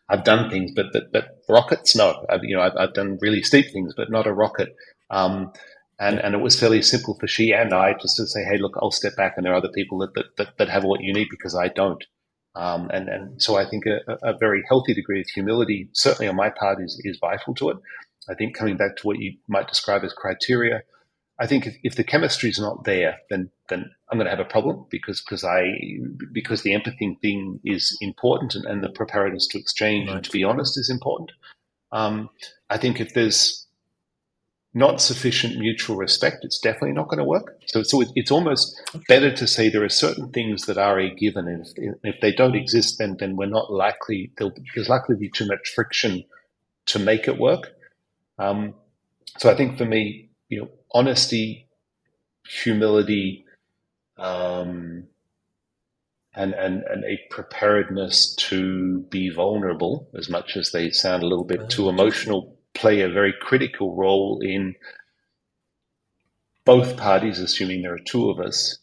I've 0.10 0.24
done 0.24 0.50
things, 0.50 0.72
but 0.74 0.88
but, 0.94 1.12
but 1.12 1.40
rockets, 1.50 1.96
no. 1.96 2.26
I've, 2.30 2.44
you 2.44 2.56
know, 2.56 2.62
I've, 2.62 2.78
I've 2.78 2.94
done 2.94 3.18
really 3.22 3.42
steep 3.42 3.72
things, 3.72 3.94
but 3.98 4.10
not 4.10 4.28
a 4.28 4.34
rocket. 4.34 4.76
Um, 5.10 5.52
and 6.00 6.20
and 6.20 6.36
it 6.36 6.42
was 6.42 6.60
fairly 6.60 6.82
simple 6.82 7.18
for 7.20 7.28
she 7.28 7.52
and 7.52 7.74
I 7.74 7.94
just 7.94 8.18
to 8.18 8.28
say, 8.28 8.44
hey, 8.44 8.58
look, 8.58 8.76
I'll 8.82 8.92
step 8.92 9.16
back, 9.16 9.34
and 9.36 9.46
there 9.46 9.54
are 9.54 9.58
other 9.58 9.72
people 9.74 10.00
that 10.00 10.14
that, 10.16 10.26
that, 10.38 10.58
that 10.58 10.70
have 10.70 10.84
what 10.84 11.02
you 11.02 11.14
need 11.14 11.28
because 11.30 11.56
I 11.56 11.70
don't. 11.70 12.04
Um, 12.56 12.90
and 12.92 13.08
and 13.08 13.42
so 13.42 13.56
I 13.56 13.70
think 13.70 13.86
a, 13.86 14.18
a, 14.24 14.38
very 14.38 14.64
healthy 14.68 14.94
degree 14.94 15.22
of 15.22 15.28
humility, 15.28 15.90
certainly 15.94 16.28
on 16.28 16.36
my 16.36 16.50
part, 16.50 16.82
is 16.82 17.00
is 17.04 17.20
vital 17.20 17.54
to 17.56 17.70
it. 17.70 17.78
I 18.30 18.34
think 18.34 18.56
coming 18.56 18.78
back 18.78 18.98
to 18.98 19.08
what 19.08 19.20
you 19.20 19.38
might 19.48 19.68
describe 19.68 20.04
as 20.04 20.12
criteria, 20.12 20.82
I 21.40 21.46
think 21.46 21.68
if, 21.68 21.76
if 21.84 21.96
the 21.96 22.04
chemistry 22.04 22.50
is 22.50 22.60
not 22.60 22.84
there, 22.84 23.18
then 23.30 23.52
then 23.70 23.92
I'm 24.10 24.18
going 24.18 24.26
to 24.26 24.36
have 24.36 24.46
a 24.46 24.50
problem 24.50 24.86
because 24.90 25.22
because 25.22 25.44
I 25.44 25.78
because 26.32 26.64
the 26.64 26.74
empathy 26.74 27.18
thing 27.22 27.60
is 27.64 27.96
important 28.02 28.56
and, 28.56 28.66
and 28.66 28.84
the 28.84 28.90
preparedness 28.90 29.48
to 29.50 29.60
exchange 29.60 30.08
right. 30.08 30.16
and 30.16 30.26
to 30.26 30.32
be 30.32 30.44
honest 30.44 30.80
is 30.80 30.90
important. 30.90 31.32
Um, 31.92 32.30
I 32.70 32.78
think 32.78 33.00
if 33.00 33.14
there's 33.14 33.67
not 34.78 35.02
sufficient 35.02 35.58
mutual 35.58 35.96
respect, 35.98 36.46
it's 36.46 36.60
definitely 36.60 36.94
not 36.94 37.08
going 37.10 37.18
to 37.18 37.24
work. 37.24 37.58
So, 37.66 37.84
so 37.84 38.02
it, 38.02 38.10
it's 38.16 38.32
almost 38.32 38.80
better 39.08 39.32
to 39.34 39.48
say 39.48 39.70
there 39.70 39.84
are 39.84 39.90
certain 39.90 40.30
things 40.32 40.66
that 40.68 40.78
are 40.78 41.00
a 41.00 41.14
given, 41.14 41.48
and 41.48 41.66
if, 41.76 41.96
if 42.04 42.22
they 42.22 42.32
don't 42.32 42.56
exist, 42.56 42.98
then 43.00 43.18
then 43.20 43.36
we're 43.36 43.48
not 43.48 43.72
likely. 43.72 44.32
There's 44.38 44.90
likely 44.90 45.16
to 45.16 45.20
be 45.20 45.30
too 45.30 45.48
much 45.48 45.74
friction 45.74 46.24
to 46.88 47.00
make 47.00 47.28
it 47.28 47.38
work. 47.38 47.74
Um, 48.40 48.76
so 49.38 49.50
I 49.50 49.56
think 49.56 49.78
for 49.78 49.86
me, 49.86 50.30
you 50.50 50.62
know, 50.62 50.70
honesty, 50.92 51.68
humility, 52.48 53.46
um, 54.18 55.06
and, 56.36 56.54
and, 56.54 56.84
and 56.84 57.04
a 57.04 57.20
preparedness 57.30 58.36
to 58.36 59.02
be 59.10 59.30
vulnerable, 59.30 60.08
as 60.18 60.30
much 60.30 60.56
as 60.56 60.72
they 60.72 60.92
sound 60.92 61.24
a 61.24 61.28
little 61.28 61.44
bit 61.44 61.70
too 61.70 61.90
emotional, 61.90 62.57
play 62.78 63.02
a 63.02 63.10
very 63.10 63.34
critical 63.40 63.96
role 63.96 64.40
in 64.42 64.76
both 66.66 66.98
parties, 66.98 67.40
assuming 67.40 67.82
there 67.82 67.94
are 67.94 68.00
two 68.00 68.30
of 68.30 68.40
us, 68.40 68.78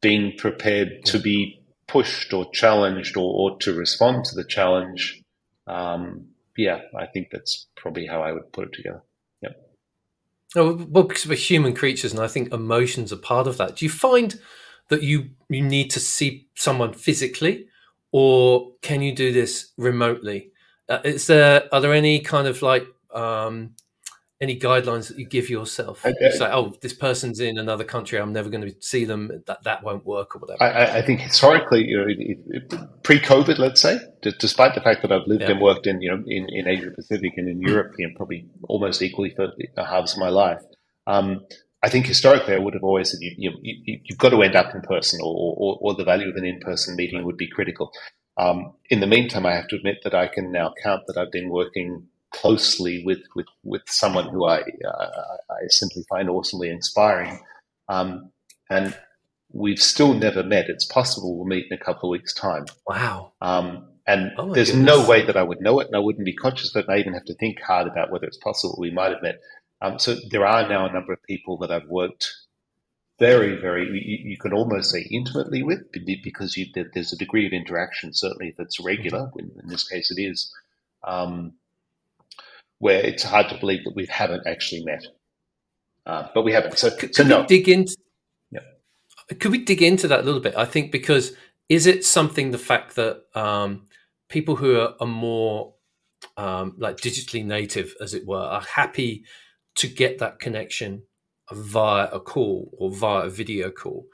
being 0.00 0.36
prepared 0.36 1.04
to 1.06 1.18
be 1.18 1.60
pushed 1.86 2.32
or 2.32 2.50
challenged 2.52 3.16
or, 3.16 3.52
or 3.52 3.58
to 3.58 3.72
respond 3.74 4.24
to 4.24 4.34
the 4.34 4.44
challenge. 4.44 5.22
Um, 5.66 6.26
yeah, 6.56 6.80
I 6.96 7.06
think 7.06 7.28
that's 7.30 7.66
probably 7.76 8.06
how 8.06 8.22
I 8.22 8.32
would 8.32 8.52
put 8.52 8.68
it 8.68 8.72
together. 8.74 9.02
Oh, 10.56 10.86
well, 10.88 11.04
because 11.04 11.26
we're 11.26 11.34
human 11.34 11.74
creatures, 11.74 12.12
and 12.12 12.22
I 12.22 12.28
think 12.28 12.52
emotions 12.52 13.12
are 13.12 13.16
part 13.16 13.46
of 13.46 13.56
that. 13.56 13.76
Do 13.76 13.84
you 13.84 13.90
find 13.90 14.38
that 14.88 15.02
you 15.02 15.30
you 15.48 15.62
need 15.62 15.90
to 15.90 16.00
see 16.00 16.48
someone 16.54 16.92
physically, 16.92 17.66
or 18.12 18.72
can 18.80 19.02
you 19.02 19.12
do 19.14 19.32
this 19.32 19.72
remotely? 19.76 20.52
Uh, 20.88 21.00
is 21.04 21.26
there 21.26 21.64
are 21.72 21.80
there 21.80 21.92
any 21.92 22.20
kind 22.20 22.46
of 22.46 22.62
like 22.62 22.86
um, 23.14 23.74
any 24.40 24.58
guidelines 24.58 25.08
that 25.08 25.18
you 25.18 25.26
give 25.26 25.48
yourself? 25.48 26.04
Okay. 26.04 26.16
You 26.20 26.32
say, 26.32 26.50
oh, 26.52 26.74
this 26.80 26.92
person's 26.92 27.40
in 27.40 27.58
another 27.58 27.84
country. 27.84 28.18
I'm 28.18 28.32
never 28.32 28.50
going 28.50 28.68
to 28.68 28.74
see 28.80 29.04
them. 29.04 29.42
That 29.46 29.62
that 29.64 29.82
won't 29.82 30.04
work 30.04 30.36
or 30.36 30.40
whatever. 30.40 30.62
I, 30.62 30.98
I 30.98 31.02
think 31.02 31.20
historically, 31.20 31.86
you 31.86 31.96
know, 31.96 32.78
pre-COVID, 33.02 33.58
let's 33.58 33.80
say, 33.80 33.98
despite 34.38 34.74
the 34.74 34.80
fact 34.80 35.02
that 35.02 35.12
I've 35.12 35.26
lived 35.26 35.42
yeah. 35.42 35.52
and 35.52 35.60
worked 35.60 35.86
in 35.86 36.00
you 36.00 36.10
know 36.10 36.22
in, 36.26 36.48
in 36.50 36.68
Asia 36.68 36.90
Pacific 36.90 37.32
and 37.36 37.48
in 37.48 37.60
Europe, 37.60 37.92
you 37.98 38.08
know, 38.08 38.14
probably 38.16 38.46
almost 38.68 39.02
equally 39.02 39.34
for 39.34 39.50
halves 39.76 40.12
of 40.12 40.18
my 40.18 40.30
life. 40.30 40.60
Um, 41.06 41.46
I 41.82 41.90
think 41.90 42.06
historically, 42.06 42.54
I 42.54 42.58
would 42.58 42.72
have 42.72 42.82
always 42.82 43.10
said 43.10 43.20
you, 43.20 43.34
you, 43.36 43.52
you, 43.84 44.00
have 44.08 44.18
got 44.18 44.30
to 44.30 44.42
end 44.42 44.56
up 44.56 44.74
in 44.74 44.80
person, 44.80 45.20
or, 45.22 45.54
or, 45.58 45.78
or 45.82 45.94
the 45.94 46.02
value 46.02 46.30
of 46.30 46.36
an 46.36 46.46
in-person 46.46 46.96
meeting 46.96 47.22
would 47.24 47.36
be 47.36 47.46
critical. 47.46 47.92
Um, 48.38 48.72
in 48.88 49.00
the 49.00 49.06
meantime, 49.06 49.44
I 49.44 49.54
have 49.54 49.68
to 49.68 49.76
admit 49.76 49.98
that 50.02 50.14
I 50.14 50.28
can 50.28 50.50
now 50.50 50.72
count 50.82 51.02
that 51.06 51.18
I've 51.18 51.30
been 51.30 51.50
working 51.50 52.06
closely 52.40 53.02
with 53.04 53.22
with, 53.36 53.46
with 53.62 53.82
someone 53.86 54.28
who 54.28 54.44
I 54.46 54.60
uh, 54.60 55.36
I 55.50 55.66
simply 55.68 56.04
find 56.08 56.28
awesomely 56.28 56.68
inspiring, 56.68 57.40
um, 57.88 58.30
and 58.68 58.96
we've 59.52 59.82
still 59.82 60.14
never 60.14 60.42
met. 60.42 60.68
It's 60.68 60.84
possible 60.84 61.36
we'll 61.36 61.46
meet 61.46 61.66
in 61.70 61.78
a 61.80 61.84
couple 61.84 62.08
of 62.08 62.12
weeks' 62.12 62.34
time. 62.34 62.66
Wow. 62.86 63.32
Um, 63.40 63.88
and 64.06 64.32
oh 64.36 64.52
there's 64.52 64.70
goodness. 64.70 64.98
no 64.98 65.08
way 65.08 65.24
that 65.24 65.36
I 65.36 65.42
would 65.42 65.60
know 65.60 65.80
it, 65.80 65.86
and 65.86 65.96
I 65.96 66.00
wouldn't 66.00 66.26
be 66.26 66.34
conscious 66.34 66.74
of 66.74 66.80
it. 66.80 66.86
And 66.86 66.94
I 66.94 66.98
even 66.98 67.14
have 67.14 67.24
to 67.26 67.34
think 67.34 67.60
hard 67.60 67.86
about 67.86 68.10
whether 68.10 68.26
it's 68.26 68.36
possible 68.48 68.76
we 68.78 68.90
might 68.90 69.12
have 69.12 69.22
met. 69.22 69.40
Um, 69.80 69.98
so 69.98 70.16
there 70.30 70.46
are 70.46 70.68
now 70.68 70.86
a 70.86 70.92
number 70.92 71.12
of 71.12 71.22
people 71.22 71.58
that 71.58 71.70
I've 71.70 71.88
worked 71.88 72.32
very, 73.18 73.60
very, 73.60 73.86
you, 73.86 74.30
you 74.30 74.36
could 74.36 74.52
almost 74.52 74.90
say 74.90 75.06
intimately 75.10 75.62
with, 75.62 75.80
because 75.92 76.56
you, 76.56 76.66
there's 76.74 77.12
a 77.12 77.18
degree 77.18 77.46
of 77.46 77.52
interaction, 77.52 78.12
certainly 78.12 78.48
if 78.48 78.58
it's 78.58 78.80
regular, 78.80 79.30
in, 79.38 79.50
in 79.62 79.68
this 79.68 79.86
case 79.88 80.10
it 80.10 80.20
is. 80.20 80.52
Um, 81.06 81.54
where 82.78 83.00
it's 83.00 83.22
hard 83.22 83.48
to 83.48 83.58
believe 83.58 83.84
that 83.84 83.94
we 83.94 84.06
haven't 84.06 84.46
actually 84.46 84.84
met. 84.84 85.04
Uh, 86.06 86.28
but 86.34 86.42
we 86.42 86.52
haven't. 86.52 86.78
So, 86.78 86.90
could, 86.90 87.14
so 87.14 87.22
could 87.22 87.30
no. 87.30 87.40
we 87.40 87.46
dig 87.46 87.68
into? 87.68 87.96
Yeah. 88.50 88.60
Could 89.40 89.52
we 89.52 89.58
dig 89.58 89.82
into 89.82 90.08
that 90.08 90.20
a 90.20 90.22
little 90.22 90.40
bit? 90.40 90.54
I 90.56 90.64
think 90.64 90.92
because 90.92 91.34
is 91.68 91.86
it 91.86 92.04
something 92.04 92.50
the 92.50 92.58
fact 92.58 92.96
that 92.96 93.22
um, 93.34 93.86
people 94.28 94.56
who 94.56 94.78
are, 94.78 94.94
are 95.00 95.06
more 95.06 95.74
um, 96.36 96.74
like 96.78 96.98
digitally 96.98 97.44
native, 97.44 97.94
as 98.00 98.14
it 98.14 98.26
were, 98.26 98.38
are 98.38 98.60
happy 98.60 99.24
to 99.76 99.88
get 99.88 100.18
that 100.18 100.38
connection 100.38 101.02
via 101.52 102.08
a 102.08 102.20
call 102.20 102.70
or 102.78 102.90
via 102.90 103.26
a 103.26 103.30
video 103.30 103.70
call, 103.70 104.06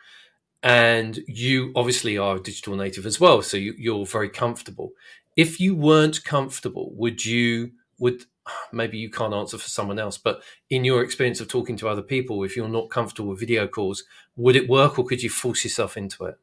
and 0.62 1.18
you 1.26 1.72
obviously 1.74 2.18
are 2.18 2.36
a 2.36 2.42
digital 2.42 2.76
native 2.76 3.06
as 3.06 3.18
well, 3.18 3.42
so 3.42 3.56
you, 3.56 3.74
you're 3.78 4.06
very 4.06 4.28
comfortable. 4.28 4.92
If 5.36 5.58
you 5.58 5.74
weren't 5.74 6.22
comfortable, 6.24 6.92
would 6.94 7.24
you 7.24 7.72
would 7.98 8.24
maybe 8.72 8.98
you 8.98 9.10
can't 9.10 9.34
answer 9.34 9.58
for 9.58 9.68
someone 9.68 9.98
else, 9.98 10.18
but 10.18 10.42
in 10.68 10.84
your 10.84 11.02
experience 11.02 11.40
of 11.40 11.48
talking 11.48 11.76
to 11.78 11.88
other 11.88 12.02
people, 12.02 12.42
if 12.44 12.56
you're 12.56 12.68
not 12.68 12.90
comfortable 12.90 13.30
with 13.30 13.40
video 13.40 13.66
calls, 13.66 14.04
would 14.36 14.56
it 14.56 14.68
work 14.68 14.98
or 14.98 15.04
could 15.04 15.22
you 15.22 15.30
force 15.30 15.64
yourself 15.64 15.96
into 15.96 16.24
it? 16.24 16.38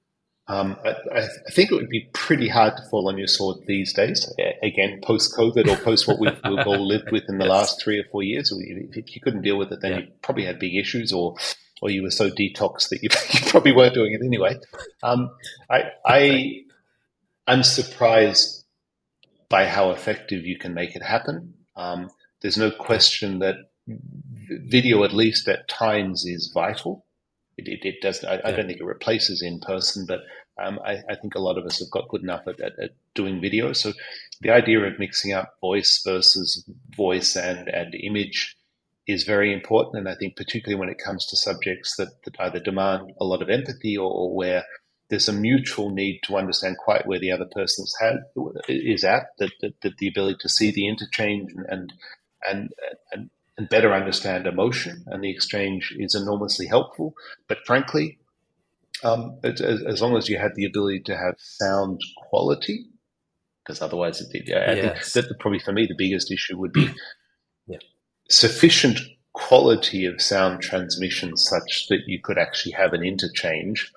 Um, 0.50 0.78
I, 0.86 0.96
I, 1.14 1.52
think 1.52 1.72
it 1.72 1.76
would 1.76 1.90
be 1.90 2.10
pretty 2.14 2.48
hard 2.48 2.78
to 2.78 2.84
fall 2.90 3.10
on 3.10 3.18
your 3.18 3.28
sword 3.28 3.58
these 3.68 3.92
days. 3.92 4.34
Again, 4.64 5.02
post 5.04 5.36
COVID 5.36 5.68
or 5.68 5.76
post 5.76 6.08
what 6.08 6.20
we've, 6.20 6.40
we've, 6.50 6.66
all 6.66 6.88
lived 6.88 7.12
with 7.12 7.24
in 7.28 7.38
the 7.38 7.46
last 7.58 7.84
three 7.84 8.00
or 8.00 8.06
four 8.06 8.24
years. 8.24 8.54
If 8.58 9.14
you 9.14 9.20
couldn't 9.20 9.42
deal 9.42 9.58
with 9.58 9.74
it, 9.74 9.82
then 9.82 9.92
yeah. 9.92 10.00
you 10.00 10.08
probably 10.22 10.46
had 10.46 10.58
big 10.58 10.76
issues, 10.76 11.12
or 11.12 11.36
or 11.82 11.90
you 11.90 12.02
were 12.02 12.12
so 12.12 12.30
detoxed 12.30 12.90
that 12.90 13.04
you, 13.04 13.10
you 13.34 13.52
probably 13.52 13.74
weren't 13.74 13.94
doing 13.94 14.14
it 14.14 14.22
anyway. 14.24 14.58
Um, 15.04 15.32
I, 15.70 15.92
I 16.06 16.62
I'm 17.46 17.64
surprised 17.64 18.64
by 19.50 19.66
how 19.66 19.92
effective 19.92 20.46
you 20.46 20.58
can 20.58 20.74
make 20.74 20.96
it 20.96 21.04
happen. 21.04 21.56
Um, 21.78 22.10
there's 22.42 22.58
no 22.58 22.72
question 22.72 23.40
that 23.40 23.56
video, 23.88 25.04
at 25.04 25.14
least 25.14 25.48
at 25.48 25.68
times, 25.68 26.26
is 26.26 26.52
vital. 26.54 27.06
It, 27.58 27.68
it, 27.68 27.86
it 27.86 28.02
does. 28.02 28.24
I, 28.24 28.36
yeah. 28.36 28.42
I, 28.46 28.52
don't 28.52 28.68
think 28.68 28.80
it 28.80 28.86
replaces 28.86 29.42
in 29.42 29.60
person, 29.60 30.06
but 30.08 30.22
um, 30.62 30.80
I, 30.86 30.98
I, 31.10 31.16
think 31.16 31.36
a 31.36 31.40
lot 31.40 31.58
of 31.58 31.66
us 31.66 31.80
have 31.80 31.90
got 31.92 32.10
good 32.10 32.24
enough 32.24 32.48
at, 32.48 32.60
at, 32.60 32.74
at, 32.80 32.92
doing 33.16 33.42
video. 33.42 33.74
So 33.74 33.94
the 34.42 34.52
idea 34.52 34.80
of 34.80 35.00
mixing 35.00 35.34
up 35.34 35.56
voice 35.62 36.02
versus 36.06 36.68
voice 36.96 37.36
and, 37.36 37.68
and 37.68 37.96
image 37.96 38.56
is 39.08 39.24
very 39.24 39.54
important. 39.54 39.98
And 39.98 40.10
I 40.10 40.16
think 40.16 40.36
particularly 40.36 40.80
when 40.80 40.90
it 40.90 41.02
comes 41.04 41.26
to 41.28 41.38
subjects 41.38 41.96
that, 41.98 42.10
that 42.26 42.36
either 42.40 42.60
demand 42.60 43.14
a 43.20 43.26
lot 43.26 43.42
of 43.42 43.50
empathy 43.50 43.98
or, 43.98 44.12
or 44.12 44.36
where 44.36 44.64
there's 45.10 45.30
a 45.30 45.34
mutual 45.34 45.90
need 45.90 46.20
to 46.24 46.38
understand 46.38 46.78
quite 46.78 47.06
where 47.08 47.20
the 47.20 47.32
other 47.32 47.46
person's 47.46 47.96
head 48.00 48.24
is 48.68 49.04
at, 49.04 49.28
that, 49.40 49.52
that, 49.62 49.74
that 49.82 49.98
the 49.98 50.08
ability 50.08 50.38
to 50.42 50.50
see 50.50 50.72
the 50.72 50.88
interchange 50.88 51.52
and, 51.70 51.94
and, 52.46 52.74
and, 53.12 53.30
and 53.58 53.70
better 53.70 53.94
understand 53.94 54.46
emotion 54.46 55.04
and 55.08 55.24
the 55.24 55.32
exchange 55.32 55.96
is 55.98 56.14
enormously 56.14 56.68
helpful. 56.68 57.14
But 57.48 57.60
frankly, 57.66 58.18
um, 59.04 59.40
as, 59.44 59.62
as, 59.62 60.02
long 60.02 60.18
as 60.18 60.28
you 60.28 60.38
had 60.38 60.56
the 60.56 60.66
ability 60.66 61.02
to 61.02 61.18
have 61.18 61.36
sound 61.38 62.02
quality, 62.30 62.88
because 63.64 63.82
otherwise, 63.82 64.22
it, 64.22 64.30
I 64.50 64.74
yes. 64.74 65.14
think 65.14 65.28
that 65.28 65.40
probably 65.40 65.60
for 65.60 65.72
me 65.72 65.86
the 65.86 65.96
biggest 65.98 66.32
issue 66.32 66.58
would 66.58 66.74
be 66.74 66.90
yeah. 67.68 67.78
sufficient 68.30 69.00
quality 69.34 70.06
of 70.06 70.22
sound 70.22 70.62
transmission 70.62 71.38
such 71.38 71.88
that 71.90 72.02
you 72.08 72.20
could 72.22 72.40
actually 72.40 72.72
have 72.72 72.94
an 72.94 73.04
interchange 73.04 73.92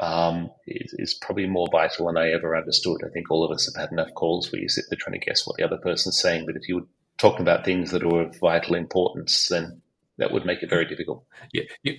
um, 0.00 0.50
is, 0.66 0.94
is, 0.98 1.14
probably 1.14 1.46
more 1.46 1.68
vital 1.70 2.06
than 2.06 2.16
I 2.16 2.30
ever 2.32 2.56
understood. 2.56 3.02
I 3.04 3.10
think 3.10 3.30
all 3.30 3.44
of 3.44 3.52
us 3.52 3.72
have 3.72 3.80
had 3.80 3.92
enough 3.92 4.12
calls 4.14 4.50
where 4.50 4.60
you 4.60 4.68
sit 4.68 4.84
there 4.90 4.98
trying 5.00 5.18
to 5.18 5.24
guess 5.24 5.46
what 5.46 5.56
the 5.56 5.64
other 5.64 5.78
person's 5.78 6.20
saying, 6.20 6.46
but 6.46 6.56
if 6.56 6.68
you 6.68 6.76
were 6.76 6.86
talking 7.16 7.42
about 7.42 7.64
things 7.64 7.92
that 7.92 8.02
are 8.02 8.22
of 8.22 8.36
vital 8.38 8.74
importance, 8.74 9.48
then 9.48 9.80
that 10.18 10.32
would 10.32 10.46
make 10.46 10.62
it 10.62 10.70
very 10.70 10.84
difficult. 10.84 11.24
Yeah, 11.52 11.62
you, 11.82 11.96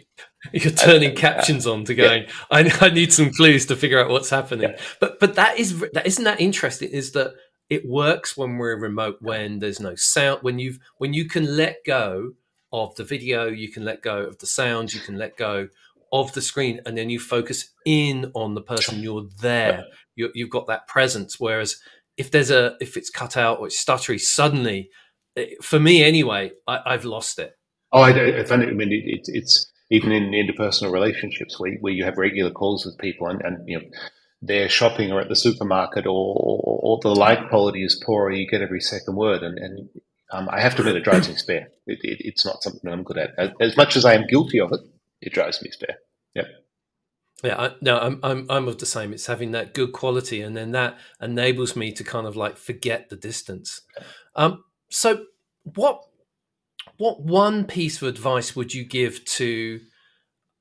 are 0.55 0.69
turning 0.71 1.11
uh, 1.11 1.15
captions 1.15 1.67
on 1.67 1.85
to 1.85 1.95
going. 1.95 2.23
Yeah. 2.23 2.31
I, 2.51 2.77
I, 2.81 2.89
need 2.89 3.11
some 3.11 3.31
clues 3.31 3.65
to 3.67 3.75
figure 3.75 3.99
out 3.99 4.09
what's 4.09 4.29
happening. 4.29 4.69
Yeah. 4.71 4.81
But 4.99 5.19
but 5.19 5.35
that 5.35 5.57
is 5.57 5.79
that 5.93 6.05
isn't 6.05 6.23
that 6.23 6.39
interesting? 6.39 6.89
Is 6.89 7.11
that 7.11 7.33
it 7.69 7.87
works 7.87 8.37
when 8.37 8.57
we're 8.57 8.77
remote 8.77 9.17
when 9.21 9.59
there's 9.59 9.79
no 9.79 9.95
sound 9.95 10.39
when 10.43 10.59
you've 10.59 10.79
when 10.97 11.13
you 11.13 11.27
can 11.27 11.57
let 11.57 11.77
go 11.85 12.33
of 12.71 12.95
the 12.95 13.03
video, 13.03 13.47
you 13.47 13.71
can 13.71 13.83
let 13.85 14.01
go 14.01 14.19
of 14.19 14.37
the 14.39 14.47
sound, 14.47 14.93
you 14.93 14.99
can 14.99 15.17
let 15.17 15.37
go 15.37 15.69
of 16.11 16.33
the 16.33 16.41
screen, 16.41 16.81
and 16.85 16.97
then 16.97 17.09
you 17.09 17.19
focus 17.19 17.69
in 17.85 18.31
on 18.33 18.55
the 18.55 18.61
person. 18.61 19.01
You're 19.01 19.27
there. 19.41 19.85
you 20.15 20.31
have 20.37 20.49
got 20.49 20.67
that 20.67 20.87
presence. 20.87 21.39
Whereas 21.39 21.77
if 22.17 22.31
there's 22.31 22.51
a 22.51 22.75
if 22.79 22.97
it's 22.97 23.09
cut 23.09 23.37
out 23.37 23.59
or 23.59 23.67
it's 23.67 23.83
stuttery, 23.83 24.19
suddenly, 24.19 24.89
for 25.61 25.79
me 25.79 26.03
anyway, 26.03 26.51
I, 26.67 26.91
have 26.91 27.05
lost 27.05 27.39
it. 27.39 27.53
Oh, 27.91 28.01
I, 28.01 28.39
I 28.39 28.43
find 28.43 28.63
it. 28.63 28.69
I 28.69 28.73
mean, 28.73 28.91
it, 28.91 29.25
it's 29.27 29.71
even 29.89 30.11
in 30.11 30.31
interpersonal 30.31 30.91
relationships 30.91 31.59
where, 31.59 31.73
where 31.81 31.93
you 31.93 32.05
have 32.05 32.17
regular 32.17 32.51
calls 32.51 32.85
with 32.85 32.97
people, 32.97 33.27
and, 33.27 33.41
and 33.41 33.67
you 33.67 33.79
know 33.79 33.85
they're 34.41 34.69
shopping 34.69 35.11
or 35.11 35.21
at 35.21 35.29
the 35.29 35.35
supermarket, 35.35 36.05
or, 36.05 36.35
or, 36.37 36.79
or 36.83 36.99
the 37.01 37.09
light 37.09 37.49
quality 37.49 37.83
is 37.83 38.01
poor, 38.05 38.25
or 38.25 38.31
you 38.31 38.47
get 38.47 38.61
every 38.61 38.81
second 38.81 39.15
word, 39.15 39.43
and, 39.43 39.57
and 39.57 39.89
um, 40.31 40.49
I 40.51 40.61
have 40.61 40.75
to 40.75 40.81
admit, 40.81 40.97
it 40.97 41.03
drives 41.03 41.29
me 41.29 41.35
spare. 41.35 41.69
It, 41.87 41.99
it, 42.03 42.17
it's 42.21 42.45
not 42.45 42.63
something 42.63 42.91
I'm 42.91 43.03
good 43.03 43.17
at. 43.17 43.31
As, 43.37 43.49
as, 43.59 43.77
much 43.77 43.95
as 43.95 44.05
I 44.05 44.13
am 44.13 44.27
guilty 44.27 44.59
of 44.59 44.71
it, 44.73 44.81
it 45.25 45.33
drives 45.33 45.61
me 45.61 45.71
spare. 45.71 45.97
Yeah. 46.33 46.47
Yeah, 47.43 47.55
I, 47.59 47.75
no, 47.81 47.99
I'm 47.99 48.19
I'm 48.23 48.45
I'm 48.49 48.67
of 48.67 48.77
the 48.77 48.85
same. 48.85 49.13
It's 49.13 49.25
having 49.25 49.51
that 49.51 49.73
good 49.73 49.91
quality, 49.91 50.41
and 50.41 50.55
then 50.55 50.71
that 50.71 50.97
enables 51.21 51.75
me 51.75 51.91
to 51.91 52.03
kind 52.03 52.25
of 52.25 52.35
like 52.35 52.57
forget 52.57 53.09
the 53.09 53.17
distance. 53.17 53.81
Um, 54.35 54.63
so 54.89 55.25
what 55.63 56.01
what 56.97 57.21
one 57.21 57.65
piece 57.65 58.01
of 58.01 58.07
advice 58.07 58.55
would 58.55 58.73
you 58.73 58.85
give 58.85 59.25
to 59.25 59.81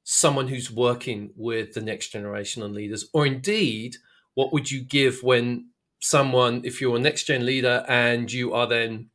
someone 0.02 0.48
who's 0.48 0.70
working 0.70 1.32
with 1.36 1.74
the 1.74 1.80
next 1.80 2.08
generation 2.08 2.62
of 2.62 2.72
leaders, 2.72 3.08
or 3.14 3.24
indeed, 3.24 3.96
what 4.34 4.52
would 4.52 4.70
you 4.70 4.82
give 4.82 5.22
when 5.22 5.70
someone, 6.00 6.60
if 6.64 6.80
you're 6.80 6.96
a 6.96 7.00
next 7.00 7.24
gen 7.24 7.46
leader 7.46 7.84
and 7.88 8.30
you 8.30 8.52
are 8.52 8.66
then 8.66 9.08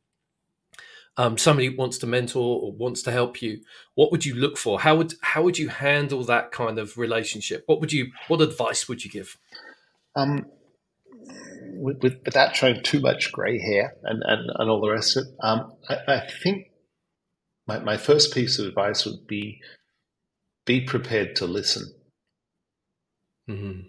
um, 1.20 1.36
somebody 1.36 1.68
wants 1.68 1.98
to 1.98 2.06
mentor 2.06 2.62
or 2.62 2.72
wants 2.72 3.02
to 3.02 3.12
help 3.12 3.42
you, 3.42 3.60
what 3.94 4.10
would 4.10 4.24
you 4.24 4.34
look 4.34 4.56
for? 4.56 4.80
How 4.80 4.96
would 4.96 5.12
how 5.20 5.42
would 5.42 5.58
you 5.58 5.68
handle 5.68 6.24
that 6.24 6.50
kind 6.50 6.78
of 6.78 6.96
relationship? 6.96 7.64
What 7.66 7.78
would 7.82 7.92
you 7.92 8.10
what 8.28 8.40
advice 8.40 8.88
would 8.88 9.04
you 9.04 9.10
give? 9.10 9.36
Um, 10.16 10.46
with, 11.74 12.02
with, 12.02 12.22
without 12.24 12.56
showing 12.56 12.82
too 12.82 13.00
much 13.00 13.32
grey 13.32 13.58
hair 13.58 13.92
and, 14.02 14.22
and, 14.24 14.50
and 14.58 14.70
all 14.70 14.80
the 14.80 14.90
rest 14.90 15.18
of 15.18 15.24
it, 15.24 15.34
um, 15.42 15.72
I, 15.90 15.98
I, 16.08 16.28
think 16.42 16.68
my, 17.66 17.78
my 17.80 17.96
first 17.98 18.32
piece 18.32 18.58
of 18.58 18.66
advice 18.66 19.04
would 19.04 19.26
be 19.26 19.60
be 20.64 20.80
prepared 20.80 21.36
to 21.36 21.46
listen. 21.46 21.84
Mm-hmm. 23.48 23.80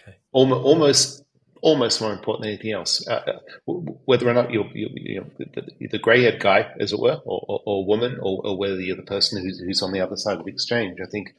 Okay. 0.00 0.18
Almost, 0.30 0.64
almost 0.64 1.24
almost 1.62 2.00
more 2.00 2.12
important 2.12 2.42
than 2.42 2.52
anything 2.52 2.72
else. 2.72 3.06
Uh, 3.06 3.20
uh 3.66 3.72
whether 4.04 4.28
or 4.28 4.34
not 4.34 4.50
you're, 4.50 4.68
you're, 4.74 4.90
you're 4.94 5.24
the, 5.38 5.88
the 5.90 5.98
grey-haired 5.98 6.40
guy, 6.40 6.70
as 6.78 6.92
it 6.92 6.98
were, 6.98 7.20
or, 7.24 7.44
or, 7.48 7.62
or 7.64 7.86
woman, 7.86 8.18
or, 8.20 8.40
or, 8.44 8.56
whether 8.56 8.80
you're 8.80 8.96
the 8.96 9.02
person 9.02 9.42
who's, 9.42 9.60
who's 9.60 9.82
on 9.82 9.92
the 9.92 10.00
other 10.00 10.16
side 10.16 10.38
of 10.38 10.44
the 10.44 10.52
exchange, 10.52 10.98
I 11.02 11.08
think 11.08 11.34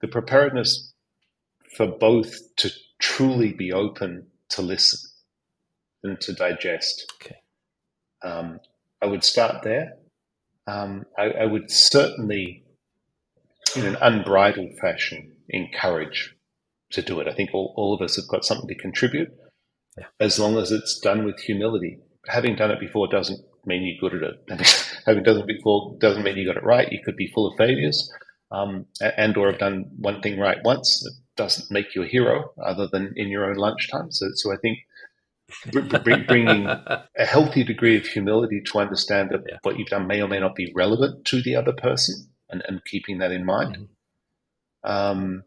the 0.00 0.08
preparedness 0.08 0.92
for 1.76 1.86
both 1.86 2.54
to 2.56 2.70
truly 2.98 3.52
be 3.52 3.72
open 3.72 4.26
to 4.50 4.62
listen 4.62 5.10
and 6.02 6.20
to 6.20 6.32
digest. 6.32 7.12
Okay. 7.16 7.36
Um, 8.22 8.60
I 9.02 9.06
would 9.06 9.24
start 9.24 9.62
there. 9.62 9.94
Um, 10.66 11.04
I, 11.18 11.30
I 11.30 11.46
would 11.46 11.70
certainly, 11.70 12.64
in 13.76 13.86
an 13.86 13.96
unbridled 14.00 14.78
fashion, 14.80 15.32
encourage 15.48 16.34
to 16.90 17.02
do 17.02 17.20
it. 17.20 17.28
I 17.28 17.32
think 17.32 17.50
all, 17.52 17.74
all 17.76 17.94
of 17.94 18.00
us 18.00 18.16
have 18.16 18.28
got 18.28 18.44
something 18.44 18.68
to 18.68 18.74
contribute 18.74 19.32
yeah. 19.96 20.06
as 20.18 20.38
long 20.38 20.56
as 20.56 20.70
it's 20.72 20.98
done 20.98 21.24
with 21.24 21.40
humility. 21.40 21.98
Having 22.26 22.56
done 22.56 22.70
it 22.70 22.80
before 22.80 23.08
doesn't 23.08 23.40
mean 23.64 23.82
you're 23.82 24.10
good 24.10 24.22
at 24.22 24.60
it. 24.60 24.90
Having 25.06 25.24
done 25.24 25.38
it 25.38 25.46
before 25.46 25.96
doesn't 26.00 26.22
mean 26.22 26.36
you 26.36 26.46
got 26.46 26.56
it 26.56 26.64
right. 26.64 26.90
You 26.90 27.00
could 27.04 27.16
be 27.16 27.28
full 27.28 27.46
of 27.46 27.56
failures 27.56 28.12
um, 28.50 28.86
and 29.00 29.36
or 29.36 29.50
have 29.50 29.60
done 29.60 29.90
one 29.96 30.20
thing 30.20 30.38
right 30.38 30.58
once. 30.64 31.04
It 31.06 31.12
doesn't 31.36 31.70
make 31.70 31.94
you 31.94 32.02
a 32.02 32.06
hero 32.06 32.52
other 32.62 32.88
than 32.90 33.12
in 33.16 33.28
your 33.28 33.48
own 33.48 33.56
lunchtime. 33.56 34.10
So, 34.10 34.26
so 34.34 34.52
I 34.52 34.56
think 34.56 34.78
bringing 36.26 36.66
a 36.66 37.08
healthy 37.18 37.64
degree 37.64 37.96
of 37.96 38.06
humility 38.06 38.60
to 38.66 38.78
understand 38.78 39.30
that 39.30 39.42
yeah. 39.48 39.58
what 39.62 39.78
you've 39.78 39.88
done 39.88 40.06
may 40.06 40.20
or 40.20 40.28
may 40.28 40.40
not 40.40 40.54
be 40.54 40.72
relevant 40.74 41.24
to 41.26 41.42
the 41.42 41.56
other 41.56 41.72
person 41.72 42.28
and, 42.50 42.62
and 42.68 42.84
keeping 42.84 43.18
that 43.18 43.32
in 43.32 43.44
mind. 43.44 43.76
Mm-hmm. 43.76 44.90
Um, 44.90 45.44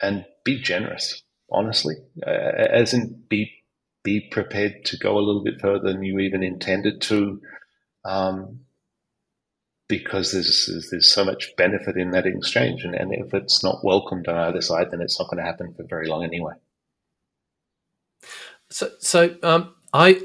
and 0.00 0.24
be 0.44 0.60
generous, 0.60 1.22
honestly, 1.50 1.96
uh, 2.26 2.30
as 2.30 2.94
in 2.94 3.22
be 3.28 3.52
be 4.02 4.20
prepared 4.30 4.84
to 4.86 4.96
go 4.96 5.18
a 5.18 5.20
little 5.20 5.44
bit 5.44 5.60
further 5.60 5.92
than 5.92 6.02
you 6.02 6.18
even 6.20 6.42
intended 6.42 7.02
to, 7.02 7.40
um, 8.04 8.60
because 9.88 10.32
there's, 10.32 10.88
there's 10.90 11.12
so 11.12 11.22
much 11.24 11.54
benefit 11.56 11.98
in 11.98 12.12
that 12.12 12.24
exchange, 12.24 12.82
and, 12.82 12.94
and 12.94 13.12
if 13.12 13.34
it's 13.34 13.62
not 13.62 13.84
welcomed 13.84 14.26
on 14.26 14.36
either 14.36 14.62
side, 14.62 14.90
then 14.90 15.02
it's 15.02 15.18
not 15.18 15.28
going 15.28 15.36
to 15.36 15.44
happen 15.44 15.74
for 15.74 15.84
very 15.86 16.08
long 16.08 16.24
anyway. 16.24 16.54
So, 18.70 18.90
so 19.00 19.36
um, 19.42 19.74
I 19.92 20.22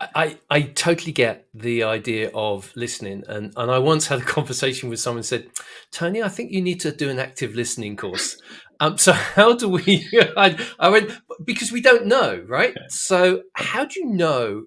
I, 0.00 0.38
I 0.50 0.62
totally 0.62 1.12
get 1.12 1.46
the 1.54 1.82
idea 1.82 2.30
of 2.34 2.72
listening. 2.76 3.24
And, 3.28 3.52
and 3.56 3.70
I 3.70 3.78
once 3.78 4.06
had 4.06 4.20
a 4.20 4.24
conversation 4.36 4.88
with 4.88 5.00
someone 5.00 5.22
said, 5.22 5.48
Tony, 5.90 6.22
I 6.22 6.28
think 6.28 6.52
you 6.52 6.60
need 6.60 6.80
to 6.80 6.92
do 6.92 7.10
an 7.10 7.18
active 7.18 7.54
listening 7.54 7.96
course. 7.96 8.40
Um, 8.80 8.98
so 8.98 9.12
how 9.36 9.54
do 9.54 9.68
we, 9.68 10.08
I, 10.36 10.58
I 10.78 10.88
went, 10.88 11.12
because 11.44 11.72
we 11.72 11.80
don't 11.80 12.06
know, 12.06 12.42
right? 12.46 12.76
So 12.88 13.42
how 13.54 13.84
do 13.84 14.00
you 14.00 14.06
know 14.06 14.64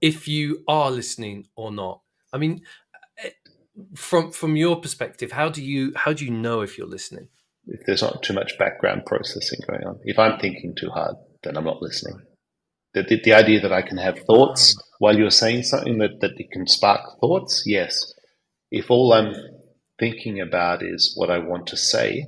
if 0.00 0.28
you 0.28 0.64
are 0.68 0.90
listening 0.90 1.46
or 1.56 1.70
not? 1.70 2.00
I 2.32 2.38
mean, 2.38 2.62
eh, 3.18 3.30
from, 3.94 4.32
from 4.32 4.56
your 4.56 4.80
perspective, 4.80 5.32
how 5.32 5.48
do 5.48 5.62
you, 5.62 5.92
how 5.96 6.12
do 6.12 6.24
you 6.24 6.30
know 6.30 6.60
if 6.60 6.78
you're 6.78 6.86
listening? 6.86 7.28
If 7.66 7.80
there's 7.86 8.02
not 8.02 8.22
too 8.22 8.32
much 8.32 8.58
background 8.58 9.04
processing 9.06 9.60
going 9.68 9.84
on. 9.84 10.00
If 10.04 10.18
I'm 10.18 10.38
thinking 10.40 10.74
too 10.74 10.90
hard, 10.90 11.16
then 11.42 11.56
I'm 11.56 11.64
not 11.64 11.82
listening 11.82 12.22
the, 12.94 13.02
the, 13.02 13.20
the, 13.22 13.32
idea 13.32 13.60
that 13.60 13.72
I 13.72 13.82
can 13.82 13.98
have 13.98 14.18
thoughts 14.20 14.76
while 14.98 15.16
you're 15.16 15.30
saying 15.30 15.62
something 15.64 15.98
that, 15.98 16.20
that 16.20 16.38
it 16.38 16.50
can 16.50 16.66
spark 16.66 17.20
thoughts, 17.20 17.62
yes. 17.66 18.12
If 18.70 18.90
all 18.90 19.12
I'm 19.12 19.34
thinking 19.98 20.40
about 20.40 20.82
is 20.82 21.12
what 21.16 21.30
I 21.30 21.38
want 21.38 21.66
to 21.68 21.76
say, 21.76 22.26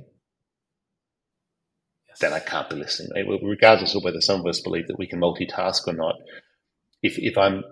yes. 2.07 2.19
then 2.19 2.33
I 2.33 2.39
can't 2.39 2.69
be 2.69 2.77
listening. 2.77 3.11
Regardless 3.43 3.95
of 3.95 4.03
whether 4.03 4.21
some 4.21 4.39
of 4.39 4.45
us 4.45 4.61
believe 4.61 4.87
that 4.87 4.99
we 4.99 5.07
can 5.07 5.19
multitask 5.19 5.87
or 5.87 5.93
not, 5.93 6.15
if, 7.01 7.17
if 7.19 7.37
I'm 7.37 7.63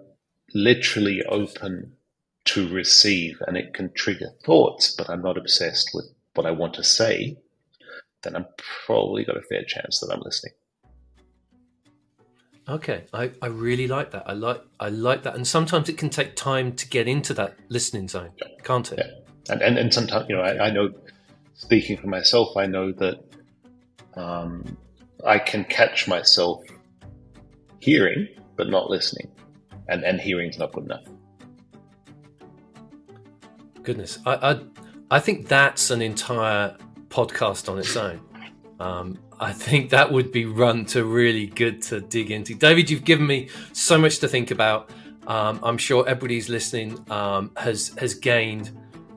literally 0.54 1.24
open 1.24 1.94
to 2.44 2.68
receive 2.68 3.42
and 3.48 3.56
it 3.56 3.74
can 3.74 3.94
trigger 3.94 4.32
thoughts, 4.44 4.94
but 4.96 5.10
I'm 5.10 5.22
not 5.22 5.38
obsessed 5.38 5.92
with 5.94 6.06
what 6.34 6.46
I 6.46 6.52
want 6.52 6.74
to 6.76 6.84
say, 6.84 7.38
then 8.24 8.36
I'm 8.36 8.48
probably 8.86 9.24
got 9.24 9.38
a 9.38 9.42
fair 9.42 9.64
chance 9.64 10.00
that 10.00 10.12
I'm 10.12 10.22
listening. 10.22 10.54
Okay, 12.69 13.06
I, 13.13 13.32
I 13.41 13.47
really 13.47 13.88
like 13.88 14.12
that. 14.12 14.24
I 14.28 14.34
like 14.34 14.62
I 14.80 14.89
like 14.89 15.24
that, 15.24 15.36
and 15.36 15.47
sometimes 15.47 15.89
it 15.89 15.97
can 15.97 16.10
take 16.10 16.36
time 16.36 16.74
to 16.74 16.88
get 16.88 17.08
into 17.08 17.34
that 17.34 17.56
listening 17.69 18.08
zone, 18.08 18.32
can't 18.63 18.91
it? 18.91 19.00
Yeah. 19.00 19.54
And, 19.54 19.62
and 19.62 19.78
and 19.78 19.93
sometimes 19.93 20.28
you 20.30 20.36
know 20.36 20.43
I, 20.43 20.67
I 20.67 20.71
know, 20.71 20.91
speaking 21.56 21.97
for 21.97 22.08
myself, 22.08 22.56
I 22.56 22.67
know 22.67 22.91
that 22.91 23.24
um, 24.15 24.78
I 25.26 25.39
can 25.39 25.65
catch 25.65 26.08
myself 26.08 26.63
hearing 27.80 28.28
but 28.56 28.69
not 28.69 28.89
listening, 28.89 29.32
and 29.89 30.04
and 30.04 30.21
hearing's 30.21 30.60
not 30.60 30.71
good 30.71 30.86
enough. 30.86 31.04
Goodness, 33.82 34.19
I 34.26 34.52
I, 34.52 34.60
I 35.10 35.19
think 35.19 35.47
that's 35.47 35.89
an 35.89 36.04
entire 36.04 36.78
podcast 37.10 37.67
on 37.69 37.80
its 37.80 37.97
own. 37.97 38.21
Um, 38.80 39.17
I 39.42 39.52
think 39.52 39.90
that 39.90 40.12
would 40.12 40.32
be 40.32 40.46
run 40.46 40.86
to 40.86 41.04
really 41.04 41.48
good 41.48 41.82
to 41.84 42.00
dig 42.00 42.30
into. 42.30 42.54
David, 42.54 42.92
you've 42.92 43.04
given 43.04 43.26
me 43.26 43.50
so 43.74 43.98
much 43.98 44.20
to 44.20 44.28
think 44.28 44.52
about. 44.52 44.92
Um, 45.26 45.60
I'm 45.64 45.80
sure 45.80 46.08
everybody's 46.08 46.48
listening 46.48 47.04
um, 47.10 47.50
has 47.58 47.90
has 47.98 48.14
gained 48.14 48.70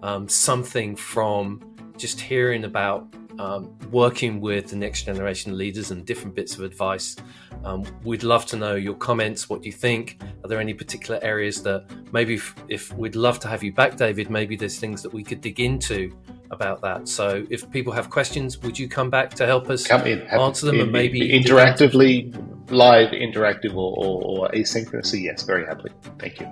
um, 0.03 0.27
something 0.27 0.97
from 0.97 1.61
just 1.99 2.19
hearing 2.19 2.65
about 2.65 3.07
um, 3.39 3.77
working 3.91 4.41
with 4.41 4.69
the 4.69 4.77
next 4.77 5.03
generation 5.03 5.59
leaders 5.59 5.91
and 5.91 6.07
different 6.07 6.35
bits 6.35 6.55
of 6.57 6.63
advice. 6.63 7.17
Um, 7.63 7.85
we'd 8.03 8.23
love 8.23 8.47
to 8.47 8.57
know 8.57 8.77
your 8.77 8.95
comments. 8.95 9.51
What 9.51 9.61
do 9.61 9.67
you 9.67 9.73
think? 9.73 10.23
Are 10.43 10.49
there 10.49 10.61
any 10.61 10.73
particular 10.73 11.21
areas 11.23 11.63
that 11.65 11.85
maybe 12.13 12.35
if, 12.35 12.55
if 12.69 12.93
we'd 12.95 13.17
love 13.17 13.41
to 13.41 13.49
have 13.49 13.63
you 13.63 13.73
back, 13.75 13.97
David? 13.97 14.31
Maybe 14.31 14.57
there's 14.57 14.79
things 14.79 15.03
that 15.03 15.13
we 15.13 15.23
could 15.23 15.43
dig 15.43 15.61
into 15.61 16.17
about 16.50 16.83
that. 16.83 17.09
So 17.09 17.46
if 17.50 17.70
people 17.70 17.92
have 17.92 18.11
questions, 18.11 18.59
would 18.62 18.78
you 18.78 18.88
come 18.88 19.11
back 19.11 19.30
to 19.35 19.46
help 19.46 19.70
us 19.70 19.87
come 19.87 20.07
in, 20.07 20.22
answer 20.22 20.66
them 20.66 20.76
in, 20.76 20.80
and 20.83 20.92
maybe 20.92 21.20
interactively 21.20 22.35
live, 22.70 23.11
interactive, 23.11 23.74
or, 23.74 23.94
or, 23.96 24.22
or 24.22 24.48
asynchronously, 24.50 25.22
yes, 25.22 25.42
very 25.42 25.64
happily. 25.66 25.90
Thank 26.18 26.40
you. 26.40 26.48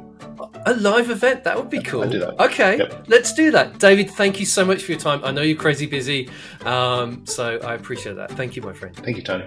A 0.66 0.74
live 0.74 1.10
event 1.10 1.44
that 1.44 1.56
would 1.56 1.70
be 1.70 1.80
cool. 1.80 2.06
do 2.08 2.22
okay, 2.40 2.78
yep. 2.78 3.04
let's 3.08 3.32
do 3.32 3.50
that. 3.52 3.78
David, 3.78 4.10
thank 4.10 4.40
you 4.40 4.46
so 4.46 4.64
much 4.64 4.82
for 4.82 4.92
your 4.92 5.00
time. 5.00 5.24
I 5.24 5.30
know 5.30 5.42
you're 5.42 5.56
crazy 5.56 5.86
busy, 5.86 6.28
um, 6.64 7.24
so 7.26 7.58
I 7.58 7.74
appreciate 7.74 8.16
that. 8.16 8.30
Thank 8.32 8.56
you, 8.56 8.62
my 8.62 8.72
friend. 8.72 8.94
Thank 8.96 9.16
you, 9.16 9.22
Tony. 9.22 9.46